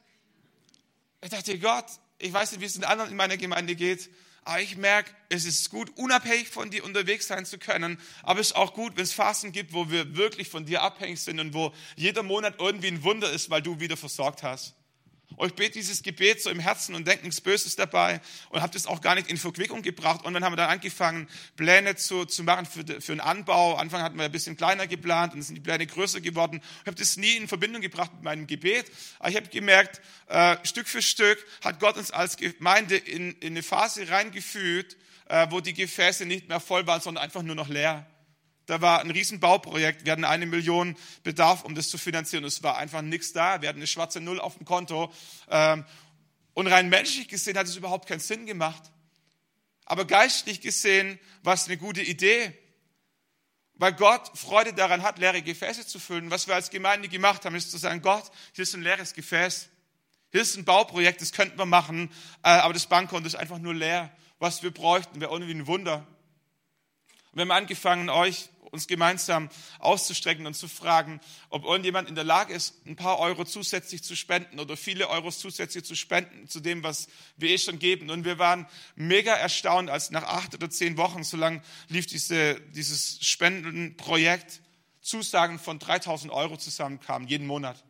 [1.22, 1.86] Ich dachte, Gott,
[2.18, 4.10] ich weiß nicht, wie es den anderen in meiner Gemeinde geht,
[4.44, 7.98] aber ich merke, es ist gut, unabhängig von dir unterwegs sein zu können.
[8.22, 11.20] Aber es ist auch gut, wenn es Phasen gibt, wo wir wirklich von dir abhängig
[11.20, 14.74] sind und wo jeder Monat irgendwie ein Wunder ist, weil du wieder versorgt hast.
[15.44, 18.86] Ich bete dieses Gebet so im Herzen und denke nichts Böses dabei und habe das
[18.86, 20.24] auch gar nicht in Verquickung gebracht.
[20.24, 23.76] Und dann haben wir dann angefangen, Pläne zu, zu machen für, für einen Anbau.
[23.76, 26.60] Anfang hatten wir ein bisschen kleiner geplant und sind die Pläne größer geworden.
[26.80, 28.90] Ich habe das nie in Verbindung gebracht mit meinem Gebet.
[29.18, 33.52] Aber ich habe gemerkt, äh, Stück für Stück hat Gott uns als Gemeinde in, in
[33.54, 34.96] eine Phase reingeführt,
[35.28, 38.06] äh, wo die Gefäße nicht mehr voll waren, sondern einfach nur noch leer.
[38.66, 40.04] Da war ein Riesenbauprojekt.
[40.04, 42.44] Wir hatten eine Million Bedarf, um das zu finanzieren.
[42.44, 43.60] Es war einfach nichts da.
[43.60, 45.12] Wir hatten eine schwarze Null auf dem Konto.
[45.50, 45.84] Ähm,
[46.54, 48.82] und rein menschlich gesehen hat es überhaupt keinen Sinn gemacht.
[49.84, 52.56] Aber geistlich gesehen war es eine gute Idee.
[53.74, 56.30] Weil Gott Freude daran hat, leere Gefäße zu füllen.
[56.30, 59.70] Was wir als Gemeinde gemacht haben, ist zu sagen, Gott, hier ist ein leeres Gefäß.
[60.30, 62.10] Hier ist ein Bauprojekt, das könnten wir machen,
[62.42, 64.10] äh, aber das Bankkonto ist einfach nur leer.
[64.38, 66.06] Was wir bräuchten, wäre irgendwie ein Wunder.
[67.32, 72.24] Und wir haben angefangen, euch, uns gemeinsam auszustrecken und zu fragen, ob irgendjemand in der
[72.24, 76.60] Lage ist, ein paar Euro zusätzlich zu spenden oder viele Euros zusätzlich zu spenden zu
[76.60, 78.10] dem, was wir eh schon geben.
[78.10, 82.60] Und wir waren mega erstaunt, als nach acht oder zehn Wochen, so lang lief diese,
[82.74, 84.62] dieses Spendenprojekt,
[85.02, 87.82] Zusagen von 3000 Euro zusammenkamen, jeden Monat.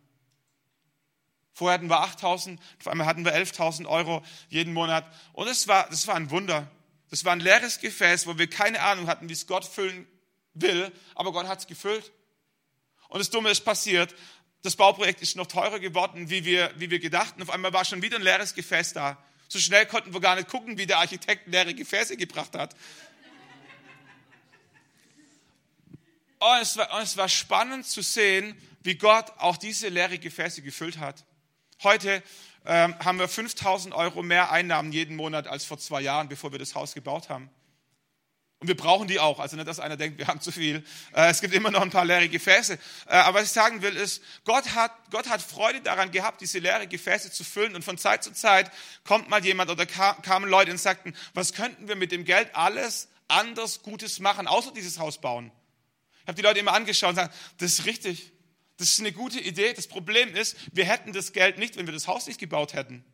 [1.53, 5.07] Vorher hatten wir 8000, auf einmal hatten wir 11.000 Euro jeden Monat.
[5.33, 6.69] Und es war, das war ein Wunder.
[7.12, 10.07] Das war ein leeres Gefäß, wo wir keine Ahnung hatten, wie es Gott füllen
[10.55, 12.11] will, aber Gott hat es gefüllt.
[13.11, 14.14] Und das Dumme ist passiert,
[14.62, 17.42] das Bauprojekt ist noch teurer geworden, wie wir, wie wir gedachten.
[17.42, 19.22] Auf einmal war schon wieder ein leeres Gefäß da.
[19.48, 22.75] So schnell konnten wir gar nicht gucken, wie der Architekt leere Gefäße gebracht hat.
[26.38, 30.62] Und es, war, und es war spannend zu sehen, wie Gott auch diese leere Gefäße
[30.62, 31.27] gefüllt hat.
[31.83, 32.22] Heute
[32.64, 36.59] ähm, haben wir 5000 Euro mehr Einnahmen jeden Monat als vor zwei Jahren, bevor wir
[36.59, 37.51] das Haus gebaut haben.
[38.62, 39.40] Und wir brauchen die auch.
[39.40, 40.85] Also nicht, dass einer denkt, wir haben zu viel.
[41.16, 42.79] Äh, es gibt immer noch ein paar leere Gefäße.
[43.09, 46.61] Äh, aber was ich sagen will, ist, Gott hat, Gott hat Freude daran gehabt, diese
[46.61, 47.75] leere Gefäße zu füllen.
[47.75, 48.70] Und von Zeit zu Zeit
[49.03, 53.09] kommt mal jemand oder kamen Leute und sagten, was könnten wir mit dem Geld alles
[53.27, 55.51] anders Gutes machen, außer dieses Haus bauen?
[56.20, 58.31] Ich habe die Leute immer angeschaut und gesagt, das ist richtig.
[58.79, 59.73] Das ist eine gute Idee.
[59.75, 63.05] Das Problem ist, wir hätten das Geld nicht, wenn wir das Haus nicht gebaut hätten.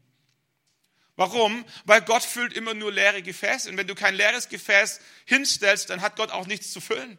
[1.17, 1.65] Warum?
[1.85, 3.69] Weil Gott füllt immer nur leere Gefäße.
[3.69, 7.19] Und wenn du kein leeres Gefäß hinstellst, dann hat Gott auch nichts zu füllen.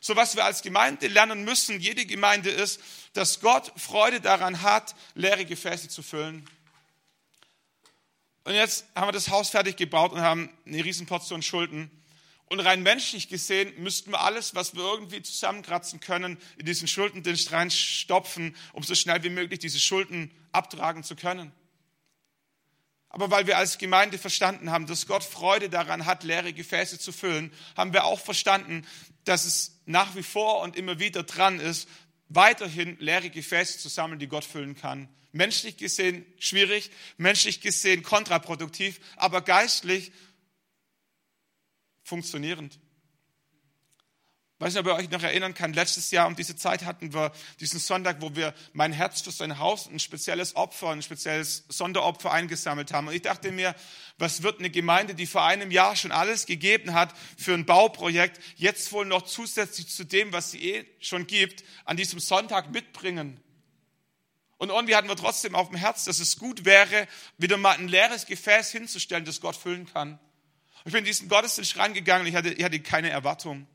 [0.00, 2.80] So was wir als Gemeinde lernen müssen, jede Gemeinde ist,
[3.14, 6.44] dass Gott Freude daran hat, leere Gefäße zu füllen.
[8.44, 11.90] Und jetzt haben wir das Haus fertig gebaut und haben eine Riesenportion Schulden.
[12.52, 17.50] Und rein menschlich gesehen müssten wir alles, was wir irgendwie zusammenkratzen können, in diesen Schuldendienst
[17.50, 21.50] reinstopfen, um so schnell wie möglich diese Schulden abtragen zu können.
[23.08, 27.10] Aber weil wir als Gemeinde verstanden haben, dass Gott Freude daran hat, leere Gefäße zu
[27.10, 28.86] füllen, haben wir auch verstanden,
[29.24, 31.88] dass es nach wie vor und immer wieder dran ist,
[32.28, 35.08] weiterhin leere Gefäße zu sammeln, die Gott füllen kann.
[35.32, 40.12] Menschlich gesehen schwierig, menschlich gesehen kontraproduktiv, aber geistlich
[42.12, 42.74] funktionierend.
[42.74, 47.14] Ich weiß nicht, ob ihr euch noch erinnern kann, letztes Jahr um diese Zeit hatten
[47.14, 51.64] wir diesen Sonntag, wo wir mein Herz für sein Haus, ein spezielles Opfer, ein spezielles
[51.70, 53.08] Sonderopfer eingesammelt haben.
[53.08, 53.74] Und ich dachte mir,
[54.18, 58.38] was wird eine Gemeinde, die vor einem Jahr schon alles gegeben hat für ein Bauprojekt,
[58.56, 63.40] jetzt wohl noch zusätzlich zu dem, was sie eh schon gibt, an diesem Sonntag mitbringen?
[64.58, 67.88] Und irgendwie hatten wir trotzdem auf dem Herz, dass es gut wäre, wieder mal ein
[67.88, 70.20] leeres Gefäß hinzustellen, das Gott füllen kann.
[70.84, 73.66] Ich bin in diesen Gottesdienst reingegangen und ich hatte, ich hatte keine Erwartung.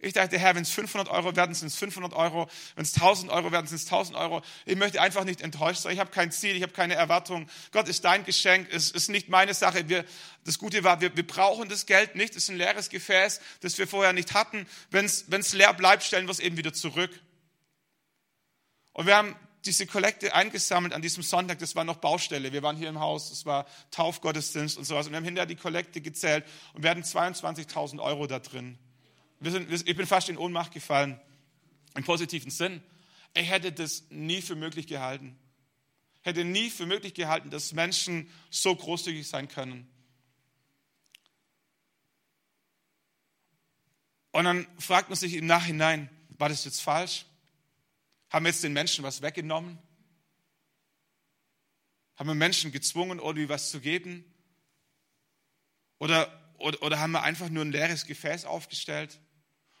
[0.00, 2.48] Ich dachte, Herr, wenn es 500 Euro werden, sind es 500 Euro.
[2.76, 4.42] Wenn es 1000 Euro werden, sind es 1000 Euro.
[4.64, 5.92] Ich möchte einfach nicht enttäuscht sein.
[5.92, 7.48] Ich habe kein Ziel, ich habe keine Erwartung.
[7.72, 9.88] Gott ist dein Geschenk, es ist nicht meine Sache.
[9.88, 10.04] Wir,
[10.44, 12.36] das Gute war, wir, wir brauchen das Geld nicht.
[12.36, 14.68] Es ist ein leeres Gefäß, das wir vorher nicht hatten.
[14.90, 17.10] Wenn es leer bleibt, stellen wir es eben wieder zurück.
[18.92, 21.58] Und wir haben diese Kollekte eingesammelt an diesem Sonntag.
[21.58, 22.52] Das war noch Baustelle.
[22.52, 25.06] Wir waren hier im Haus, es war Taufgottesdienst und sowas.
[25.06, 26.44] Und wir haben hinterher die Kollekte gezählt
[26.74, 28.78] und wir hatten 22.000 Euro da drin.
[29.40, 31.20] Sind, ich bin fast in Ohnmacht gefallen,
[31.94, 32.82] im positiven Sinn.
[33.34, 35.38] Ich hätte das nie für möglich gehalten.
[36.22, 39.88] Hätte nie für möglich gehalten, dass Menschen so großzügig sein können.
[44.32, 47.24] Und dann fragt man sich im Nachhinein, war das jetzt falsch?
[48.30, 49.78] Haben wir jetzt den Menschen was weggenommen?
[52.16, 54.24] Haben wir Menschen gezwungen, irgendwie was zu geben?
[55.98, 59.20] Oder, oder, oder haben wir einfach nur ein leeres Gefäß aufgestellt?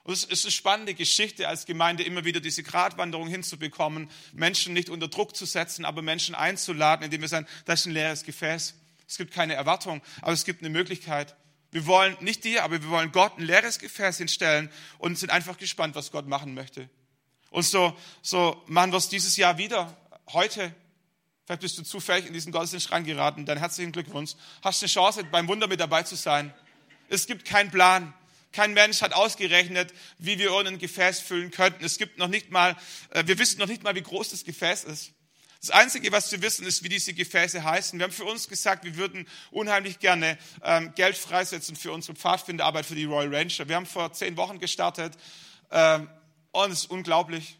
[0.04, 4.88] Und es ist eine spannende Geschichte als Gemeinde, immer wieder diese Gratwanderung hinzubekommen, Menschen nicht
[4.88, 8.74] unter Druck zu setzen, aber Menschen einzuladen, indem wir sagen, das ist ein leeres Gefäß.
[9.06, 11.36] Es gibt keine Erwartung, aber es gibt eine Möglichkeit.
[11.72, 15.58] Wir wollen nicht dir, aber wir wollen Gott ein leeres Gefäß hinstellen und sind einfach
[15.58, 16.88] gespannt, was Gott machen möchte.
[17.50, 19.96] Und so, so machen wir es dieses Jahr wieder,
[20.32, 20.74] heute.
[21.44, 23.46] Vielleicht bist du zufällig in diesen Gottesdienst reingeraten.
[23.46, 24.32] Dann herzlichen Glückwunsch.
[24.62, 26.52] Hast eine Chance, beim Wunder mit dabei zu sein.
[27.08, 28.12] Es gibt keinen Plan.
[28.52, 31.84] Kein Mensch hat ausgerechnet, wie wir ein Gefäß füllen könnten.
[31.84, 32.76] Es gibt noch nicht mal,
[33.10, 35.12] äh, wir wissen noch nicht mal, wie groß das Gefäß ist.
[35.60, 37.98] Das Einzige, was wir wissen, ist, wie diese Gefäße heißen.
[37.98, 42.86] Wir haben für uns gesagt, wir würden unheimlich gerne ähm, Geld freisetzen für unsere Pfadfinderarbeit
[42.86, 43.68] für die Royal Ranger.
[43.68, 45.14] Wir haben vor zehn Wochen gestartet
[45.70, 46.08] ähm,
[46.64, 47.58] und es ist unglaublich.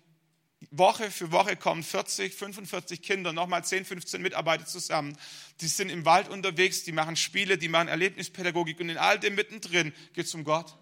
[0.71, 5.17] Woche für Woche kommen 40, 45 Kinder, nochmal 10, 15 Mitarbeiter zusammen.
[5.61, 9.37] Die sind im Wald unterwegs, die machen Spiele, die machen Erlebnispädagogik und in all dem
[9.37, 10.77] mittendrin geht es um Gott.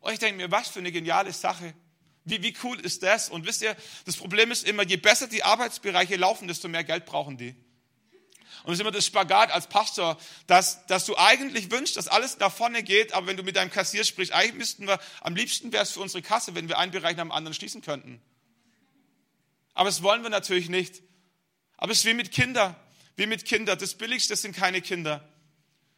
[0.00, 1.74] Und ich denke mir, was für eine geniale Sache.
[2.24, 3.28] Wie, wie cool ist das?
[3.28, 7.04] Und wisst ihr, das Problem ist immer, je besser die Arbeitsbereiche laufen, desto mehr Geld
[7.04, 7.54] brauchen die.
[8.64, 12.38] Und es ist immer das Spagat als Pastor, dass, dass du eigentlich wünschst, dass alles
[12.38, 15.72] nach vorne geht, aber wenn du mit deinem Kassier sprichst, eigentlich müssten wir, am liebsten
[15.72, 18.20] wäre es für unsere Kasse, wenn wir einen Bereich nach dem anderen schließen könnten.
[19.74, 21.02] Aber das wollen wir natürlich nicht.
[21.76, 22.76] Aber es ist wie mit Kindern.
[23.16, 23.78] Wie mit Kindern.
[23.78, 25.26] Das Billigste sind keine Kinder.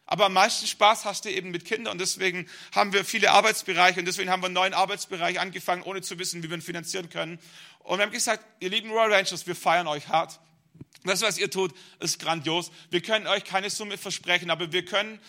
[0.07, 4.01] Aber am meisten Spaß hast du eben mit Kindern und deswegen haben wir viele Arbeitsbereiche
[4.01, 7.09] und deswegen haben wir einen neuen Arbeitsbereich angefangen, ohne zu wissen, wie wir ihn finanzieren
[7.09, 7.39] können.
[7.79, 10.39] Und wir haben gesagt, ihr lieben Royal Rangers, wir feiern euch hart.
[11.05, 12.71] Das, was ihr tut, ist grandios.
[12.91, 15.21] Wir können euch keine Summe versprechen, aber wir können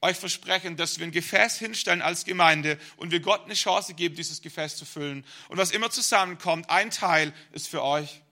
[0.00, 4.14] euch versprechen, dass wir ein Gefäß hinstellen als Gemeinde und wir Gott eine Chance geben,
[4.14, 5.26] dieses Gefäß zu füllen.
[5.48, 8.22] Und was immer zusammenkommt, ein Teil ist für euch.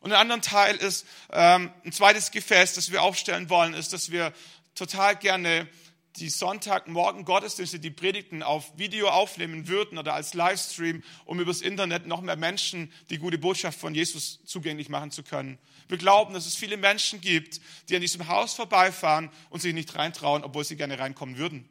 [0.00, 4.10] Und ein anderer Teil ist, ähm, ein zweites Gefäß, das wir aufstellen wollen, ist, dass
[4.10, 4.32] wir
[4.74, 5.68] total gerne
[6.16, 12.06] die Sonntagmorgen Gottesdienste, die Predigten auf Video aufnehmen würden oder als Livestream, um übers Internet
[12.06, 15.58] noch mehr Menschen die gute Botschaft von Jesus zugänglich machen zu können.
[15.88, 19.94] Wir glauben, dass es viele Menschen gibt, die an diesem Haus vorbeifahren und sich nicht
[19.94, 21.68] reintrauen, obwohl sie gerne reinkommen würden.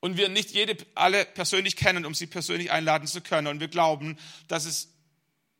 [0.00, 3.46] Und wir nicht jede, alle persönlich kennen, um sie persönlich einladen zu können.
[3.46, 4.18] Und wir glauben,
[4.48, 4.93] dass es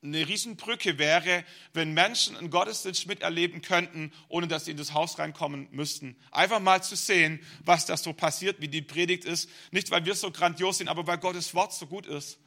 [0.05, 5.19] eine Riesenbrücke wäre, wenn Menschen einen Gottesdienst miterleben könnten, ohne dass sie in das Haus
[5.19, 6.17] reinkommen müssten.
[6.31, 9.49] Einfach mal zu sehen, was da so passiert, wie die Predigt ist.
[9.71, 12.39] Nicht, weil wir so grandios sind, aber weil Gottes Wort so gut ist.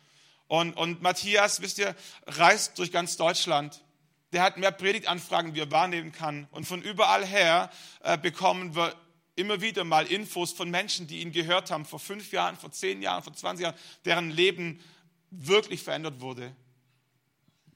[0.48, 1.96] Und, und Matthias, wisst ihr,
[2.28, 3.82] reist durch ganz Deutschland
[4.34, 6.48] der hat mehr Predigtanfragen, wie er wahrnehmen kann.
[6.52, 7.70] Und von überall her
[8.04, 8.94] äh, bekommen wir
[9.36, 13.02] immer wieder mal Infos von Menschen, die ihn gehört haben, vor fünf Jahren, vor zehn
[13.02, 14.80] Jahren, vor 20 Jahren, deren Leben
[15.30, 16.56] wirklich verändert wurde.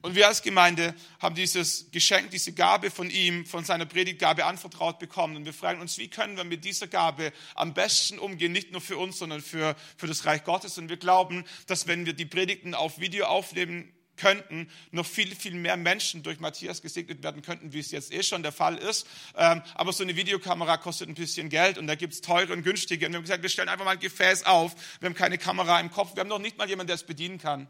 [0.02, 4.98] Und wir als Gemeinde haben dieses Geschenk, diese Gabe von ihm, von seiner Predigtgabe anvertraut
[4.98, 5.36] bekommen.
[5.36, 8.80] Und wir fragen uns, wie können wir mit dieser Gabe am besten umgehen, nicht nur
[8.80, 10.76] für uns, sondern für, für das Reich Gottes.
[10.76, 15.54] Und wir glauben, dass wenn wir die Predigten auf Video aufnehmen könnten, noch viel, viel
[15.54, 19.06] mehr Menschen durch Matthias gesegnet werden könnten, wie es jetzt eh schon der Fall ist.
[19.36, 22.62] Ähm, aber so eine Videokamera kostet ein bisschen Geld und da gibt es teure und
[22.62, 23.06] günstige.
[23.06, 24.74] Und wir haben gesagt, wir stellen einfach mal ein Gefäß auf.
[25.00, 26.14] Wir haben keine Kamera im Kopf.
[26.14, 27.68] Wir haben noch nicht mal jemanden, der es bedienen kann.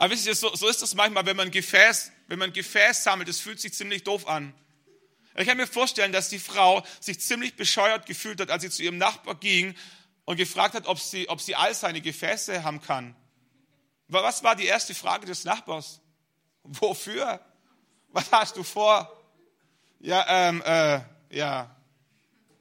[0.00, 3.28] Aber wisst ihr, so, so ist das manchmal, wenn man Gefäß, wenn man Gefäß sammelt,
[3.28, 4.54] das fühlt sich ziemlich doof an.
[5.36, 8.82] Ich kann mir vorstellen, dass die Frau sich ziemlich bescheuert gefühlt hat, als sie zu
[8.82, 9.74] ihrem Nachbar ging
[10.24, 13.14] und gefragt hat, ob sie, ob sie all seine Gefäße haben kann.
[14.08, 16.00] Was war die erste Frage des Nachbars?
[16.62, 17.38] Wofür?
[18.08, 19.22] Was hast du vor?
[19.98, 21.76] Ja, ähm, äh, ja.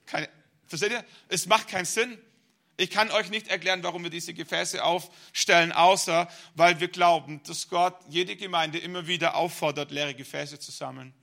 [0.06, 0.28] Keine,
[0.68, 1.06] versteht ihr?
[1.30, 2.18] Es macht keinen Sinn.
[2.80, 7.68] Ich kann euch nicht erklären, warum wir diese Gefäße aufstellen, außer weil wir glauben, dass
[7.68, 11.14] Gott jede Gemeinde immer wieder auffordert, leere Gefäße zu sammeln.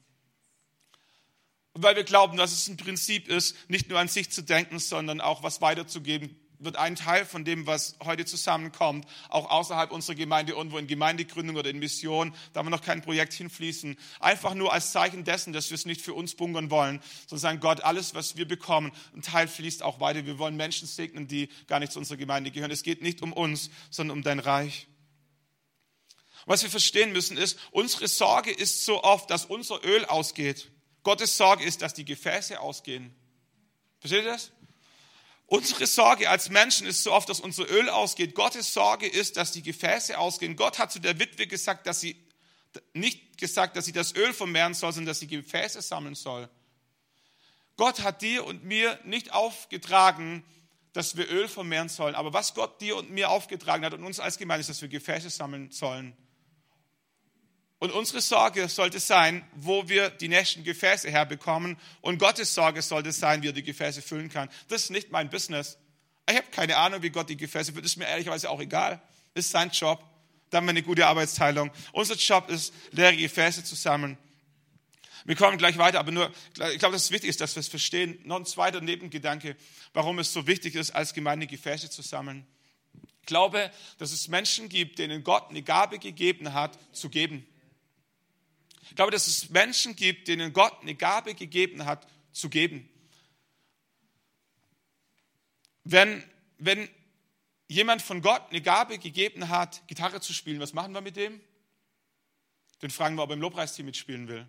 [1.72, 4.78] Und weil wir glauben, dass es ein Prinzip ist, nicht nur an sich zu denken,
[4.78, 10.14] sondern auch was weiterzugeben, wird ein Teil von dem, was heute zusammenkommt, auch außerhalb unserer
[10.14, 14.72] Gemeinde irgendwo in Gemeindegründung oder in Mission, da wir noch kein Projekt hinfließen, einfach nur
[14.72, 18.14] als Zeichen dessen, dass wir es nicht für uns bunkern wollen, sondern sagen, Gott, alles,
[18.14, 20.26] was wir bekommen, ein Teil fließt auch weiter.
[20.26, 22.70] Wir wollen Menschen segnen, die gar nicht zu unserer Gemeinde gehören.
[22.70, 24.88] Es geht nicht um uns, sondern um dein Reich.
[26.46, 30.70] Was wir verstehen müssen ist, unsere Sorge ist so oft, dass unser Öl ausgeht.
[31.02, 33.14] Gottes Sorge ist, dass die Gefäße ausgehen.
[33.98, 34.52] Versteht ihr das?
[35.46, 38.34] Unsere Sorge als Menschen ist so oft, dass unser Öl ausgeht.
[38.34, 40.56] Gottes Sorge ist, dass die Gefäße ausgehen.
[40.56, 42.16] Gott hat zu der Witwe gesagt, dass sie
[42.94, 46.48] nicht gesagt, dass sie das Öl vermehren soll, sondern dass sie Gefäße sammeln soll.
[47.76, 50.44] Gott hat dir und mir nicht aufgetragen,
[50.92, 52.14] dass wir Öl vermehren sollen.
[52.14, 54.88] Aber was Gott dir und mir aufgetragen hat und uns als Gemeinde ist, dass wir
[54.88, 56.16] Gefäße sammeln sollen.
[57.78, 61.76] Und unsere Sorge sollte sein, wo wir die nächsten Gefäße herbekommen.
[62.00, 64.48] Und Gottes Sorge sollte sein, wie er die Gefäße füllen kann.
[64.68, 65.76] Das ist nicht mein Business.
[66.28, 67.84] Ich habe keine Ahnung, wie Gott die Gefäße füllt.
[67.84, 69.00] Ist mir ehrlicherweise auch egal.
[69.34, 70.02] Ist sein Job.
[70.48, 71.70] Da haben wir eine gute Arbeitsteilung.
[71.92, 74.16] Unser Job ist, leere Gefäße zu sammeln.
[75.26, 76.32] Wir kommen gleich weiter, aber nur,
[76.72, 78.18] ich glaube, dass es wichtig ist, dass wir es verstehen.
[78.24, 79.56] Noch ein zweiter Nebengedanke,
[79.92, 82.46] warum es so wichtig ist, als Gemeinde Gefäße zu sammeln.
[83.20, 87.44] Ich glaube, dass es Menschen gibt, denen Gott eine Gabe gegeben hat, zu geben.
[88.90, 92.88] Ich glaube, dass es Menschen gibt, denen Gott eine Gabe gegeben hat, zu geben.
[95.84, 96.22] Wenn,
[96.58, 96.88] wenn
[97.68, 101.40] jemand von Gott eine Gabe gegeben hat, Gitarre zu spielen, was machen wir mit dem?
[102.82, 104.46] Den fragen wir, ob er im Lobpreisteam mitspielen will.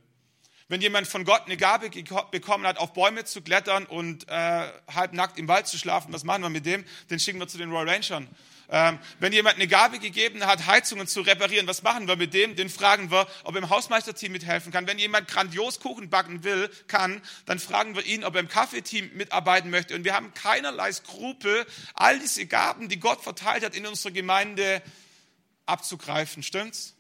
[0.69, 1.89] Wenn jemand von Gott eine Gabe
[2.29, 6.41] bekommen hat, auf Bäume zu klettern und äh, halbnackt im Wald zu schlafen, was machen
[6.41, 6.83] wir mit dem?
[7.09, 8.23] Den schicken wir zu den Royal Rangers.
[8.69, 12.55] Ähm, wenn jemand eine Gabe gegeben hat, Heizungen zu reparieren, was machen wir mit dem?
[12.57, 14.87] Den fragen wir, ob er im Hausmeisterteam mithelfen kann.
[14.87, 19.11] Wenn jemand grandios Kuchen backen will, kann, dann fragen wir ihn, ob er im Kaffeeteam
[19.13, 19.95] mitarbeiten möchte.
[19.95, 24.81] Und wir haben keinerlei Skrupel, all diese Gaben, die Gott verteilt hat, in unserer Gemeinde
[25.65, 26.43] abzugreifen.
[26.43, 26.93] Stimmt's?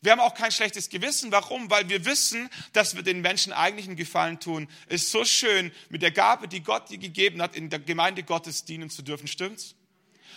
[0.00, 1.32] Wir haben auch kein schlechtes Gewissen.
[1.32, 1.68] Warum?
[1.68, 4.68] Weil wir wissen, dass wir den Menschen eigentlich einen Gefallen tun.
[4.86, 8.22] Es ist so schön, mit der Gabe, die Gott dir gegeben hat, in der Gemeinde
[8.22, 9.26] Gottes dienen zu dürfen.
[9.26, 9.75] Stimmt's?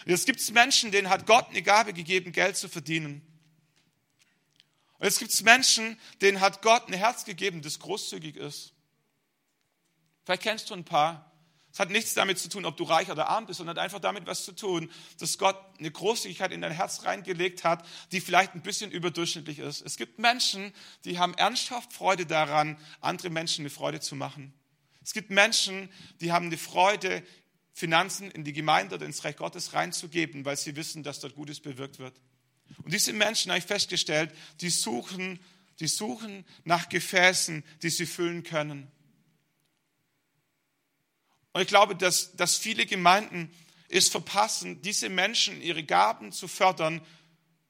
[0.05, 3.21] Jetzt gibt es Menschen, denen hat Gott eine Gabe gegeben, Geld zu verdienen.
[4.97, 8.73] Und jetzt gibt es Menschen, denen hat Gott ein Herz gegeben, das großzügig ist.
[10.25, 11.29] Vielleicht kennst du ein paar.
[11.71, 13.99] Es hat nichts damit zu tun, ob du reich oder arm bist, sondern hat einfach
[13.99, 18.55] damit was zu tun, dass Gott eine Großzügigkeit in dein Herz reingelegt hat, die vielleicht
[18.55, 19.81] ein bisschen überdurchschnittlich ist.
[19.81, 20.73] Es gibt Menschen,
[21.05, 24.53] die haben ernsthaft Freude daran, andere Menschen eine Freude zu machen.
[25.01, 25.89] Es gibt Menschen,
[26.21, 27.23] die haben eine Freude,
[27.79, 31.61] Finanzen in die Gemeinde oder ins Reich Gottes reinzugeben, weil sie wissen, dass dort Gutes
[31.61, 32.13] bewirkt wird.
[32.83, 35.39] Und diese Menschen, habe ich festgestellt, die suchen,
[35.79, 38.91] die suchen nach Gefäßen, die sie füllen können.
[41.53, 43.49] Und ich glaube, dass, dass viele Gemeinden
[43.87, 46.99] es verpassen, diese Menschen ihre Gaben zu fördern,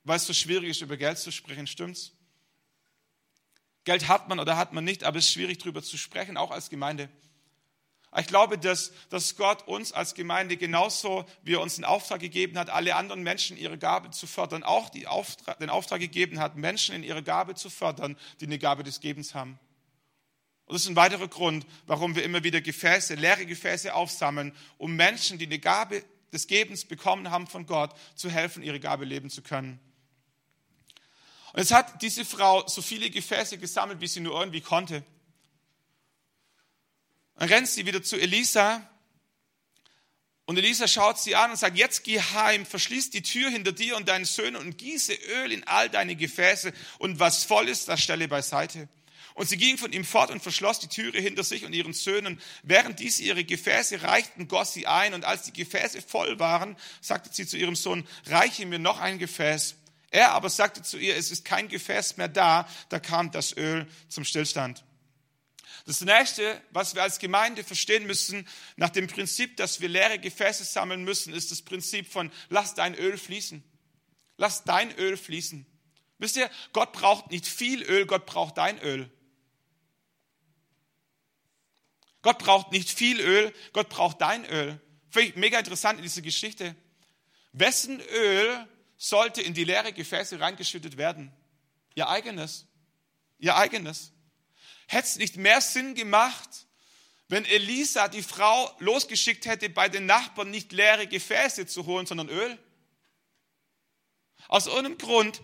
[0.05, 1.67] weil es so schwierig ist, über Geld zu sprechen.
[1.67, 2.13] Stimmt's?
[3.83, 6.49] Geld hat man oder hat man nicht, aber es ist schwierig, darüber zu sprechen, auch
[6.49, 7.09] als Gemeinde.
[8.17, 12.57] Ich glaube, dass, dass Gott uns als Gemeinde genauso, wie er uns den Auftrag gegeben
[12.57, 16.95] hat, alle anderen Menschen ihre Gabe zu fördern, auch Auftrag, den Auftrag gegeben hat, Menschen
[16.95, 19.59] in ihre Gabe zu fördern, die eine Gabe des Gebens haben.
[20.65, 24.95] Und das ist ein weiterer Grund, warum wir immer wieder Gefäße, leere Gefäße aufsammeln, um
[24.95, 29.29] Menschen, die eine Gabe des Gebens bekommen haben von Gott, zu helfen, ihre Gabe leben
[29.29, 29.79] zu können.
[31.53, 35.03] Und jetzt hat diese Frau so viele Gefäße gesammelt, wie sie nur irgendwie konnte.
[37.39, 38.85] Dann rennt sie wieder zu Elisa
[40.45, 43.95] und Elisa schaut sie an und sagt, jetzt geh heim, verschließ die Tür hinter dir
[43.95, 48.01] und deinen Söhnen und gieße Öl in all deine Gefäße und was voll ist, das
[48.01, 48.89] stelle beiseite.
[49.35, 52.41] Und sie ging von ihm fort und verschloss die Türe hinter sich und ihren Söhnen.
[52.63, 55.13] Während diese ihre Gefäße reichten, goss sie ein.
[55.13, 59.17] Und als die Gefäße voll waren, sagte sie zu ihrem Sohn, reiche mir noch ein
[59.17, 59.75] Gefäß.
[60.11, 62.67] Er aber sagte zu ihr, es ist kein Gefäß mehr da.
[62.89, 64.83] Da kam das Öl zum Stillstand.
[65.89, 70.63] Das nächste, was wir als Gemeinde verstehen müssen, nach dem Prinzip, dass wir leere Gefäße
[70.63, 73.63] sammeln müssen, ist das Prinzip von lass dein Öl fließen.
[74.37, 75.65] Lass dein Öl fließen.
[76.19, 79.09] Wisst ihr, Gott braucht nicht viel Öl, Gott braucht dein Öl.
[82.21, 84.79] Gott braucht nicht viel Öl, Gott braucht dein Öl.
[85.09, 86.75] Finde ich mega interessant in dieser Geschichte.
[87.51, 91.33] Wessen Öl sollte in die leere Gefäße reingeschüttet werden?
[91.95, 92.67] Ihr eigenes.
[93.39, 94.13] Ihr eigenes.
[94.91, 96.49] Hätte es nicht mehr Sinn gemacht,
[97.27, 102.27] wenn Elisa die Frau losgeschickt hätte, bei den Nachbarn nicht leere Gefäße zu holen, sondern
[102.27, 102.57] Öl?
[104.47, 105.43] Aus irgendeinem Grund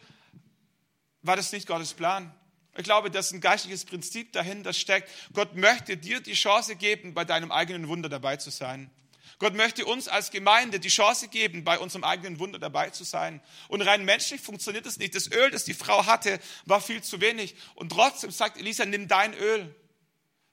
[1.21, 2.33] war das nicht Gottes Plan.
[2.75, 5.11] Ich glaube, dass ein geistliches Prinzip dahinter steckt.
[5.33, 8.89] Gott möchte dir die Chance geben, bei deinem eigenen Wunder dabei zu sein.
[9.39, 13.41] Gott möchte uns als Gemeinde die Chance geben, bei unserem eigenen Wunder dabei zu sein.
[13.67, 15.13] Und rein menschlich funktioniert es nicht.
[15.13, 17.55] Das Öl, das die Frau hatte, war viel zu wenig.
[17.75, 19.75] Und trotzdem sagt Elisa, nimm dein Öl.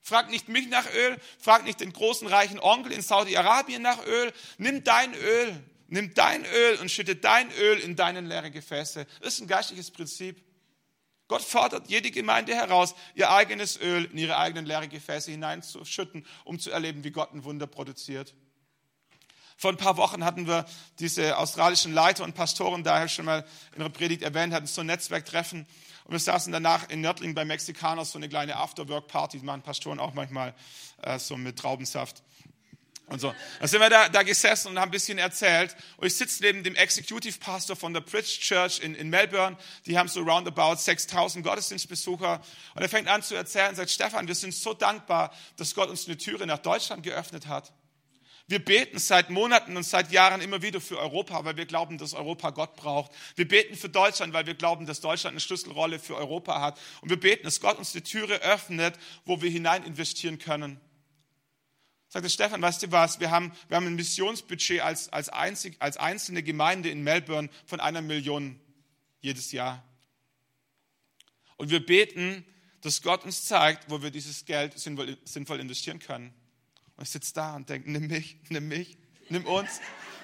[0.00, 4.32] Frag nicht mich nach Öl, frag nicht den großen reichen Onkel in Saudi-Arabien nach Öl.
[4.58, 9.06] Nimm dein Öl, nimm dein Öl und schütte dein Öl in deinen leeren Gefäße.
[9.20, 10.42] Das ist ein geistliches Prinzip.
[11.28, 16.58] Gott fordert jede Gemeinde heraus, ihr eigenes Öl in ihre eigenen leeren Gefäße hineinzuschütten, um
[16.58, 18.34] zu erleben, wie Gott ein Wunder produziert.
[19.56, 20.64] Vor ein paar Wochen hatten wir
[20.98, 23.44] diese australischen Leiter und Pastoren, daher schon mal
[23.74, 25.66] in der Predigt erwähnt, hatten so ein Netzwerktreffen.
[26.04, 30.00] Und wir saßen danach in Nördling bei Mexikaners, so eine kleine Afterwork-Party, die machen Pastoren
[30.00, 30.54] auch manchmal
[31.02, 32.22] äh, so mit Traubensaft.
[33.06, 33.34] Und so.
[33.58, 35.76] Dann sind wir da, da gesessen und haben ein bisschen erzählt.
[35.98, 39.58] Und ich sitze neben dem Executive Pastor von der Bridge Church in, in Melbourne.
[39.86, 42.40] Die haben so roundabout 6000 Gottesdienstbesucher.
[42.74, 45.90] Und er fängt an zu erzählen und sagt, Stefan, wir sind so dankbar, dass Gott
[45.90, 47.72] uns eine Türe nach Deutschland geöffnet hat.
[48.48, 52.12] Wir beten seit Monaten und seit Jahren immer wieder für Europa, weil wir glauben, dass
[52.12, 53.12] Europa Gott braucht.
[53.36, 56.78] Wir beten für Deutschland, weil wir glauben, dass Deutschland eine Schlüsselrolle für Europa hat.
[57.00, 60.80] Und wir beten, dass Gott uns die Türe öffnet, wo wir hinein investieren können.
[62.08, 65.96] Sagte Stefan, weißt du was, wir haben, wir haben ein Missionsbudget als, als, einzig, als
[65.96, 68.60] einzelne Gemeinde in Melbourne von einer Million
[69.20, 69.82] jedes Jahr.
[71.56, 72.44] Und wir beten,
[72.82, 76.34] dass Gott uns zeigt, wo wir dieses Geld sinnvoll, sinnvoll investieren können.
[76.96, 78.96] Und ich sitze da und denke, nimm mich, nimm mich,
[79.28, 79.80] nimm uns.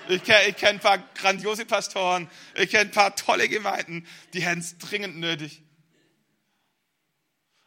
[0.09, 4.61] Ich kenne kenn ein paar grandiose Pastoren, ich kenne ein paar tolle Gemeinden, die hätten
[4.61, 5.62] es dringend nötig.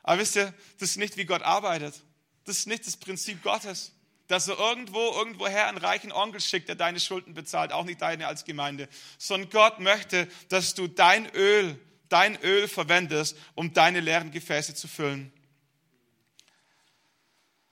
[0.04, 2.02] Aber wisst ihr, das ist nicht, wie Gott arbeitet.
[2.46, 3.92] Das ist nicht das Prinzip Gottes,
[4.28, 8.28] dass er irgendwo, irgendwoher einen reichen Onkel schickt, der deine Schulden bezahlt, auch nicht deine
[8.28, 8.88] als Gemeinde,
[9.18, 11.78] sondern Gott möchte, dass du dein Öl,
[12.10, 15.32] dein Öl verwendest, um deine leeren Gefäße zu füllen.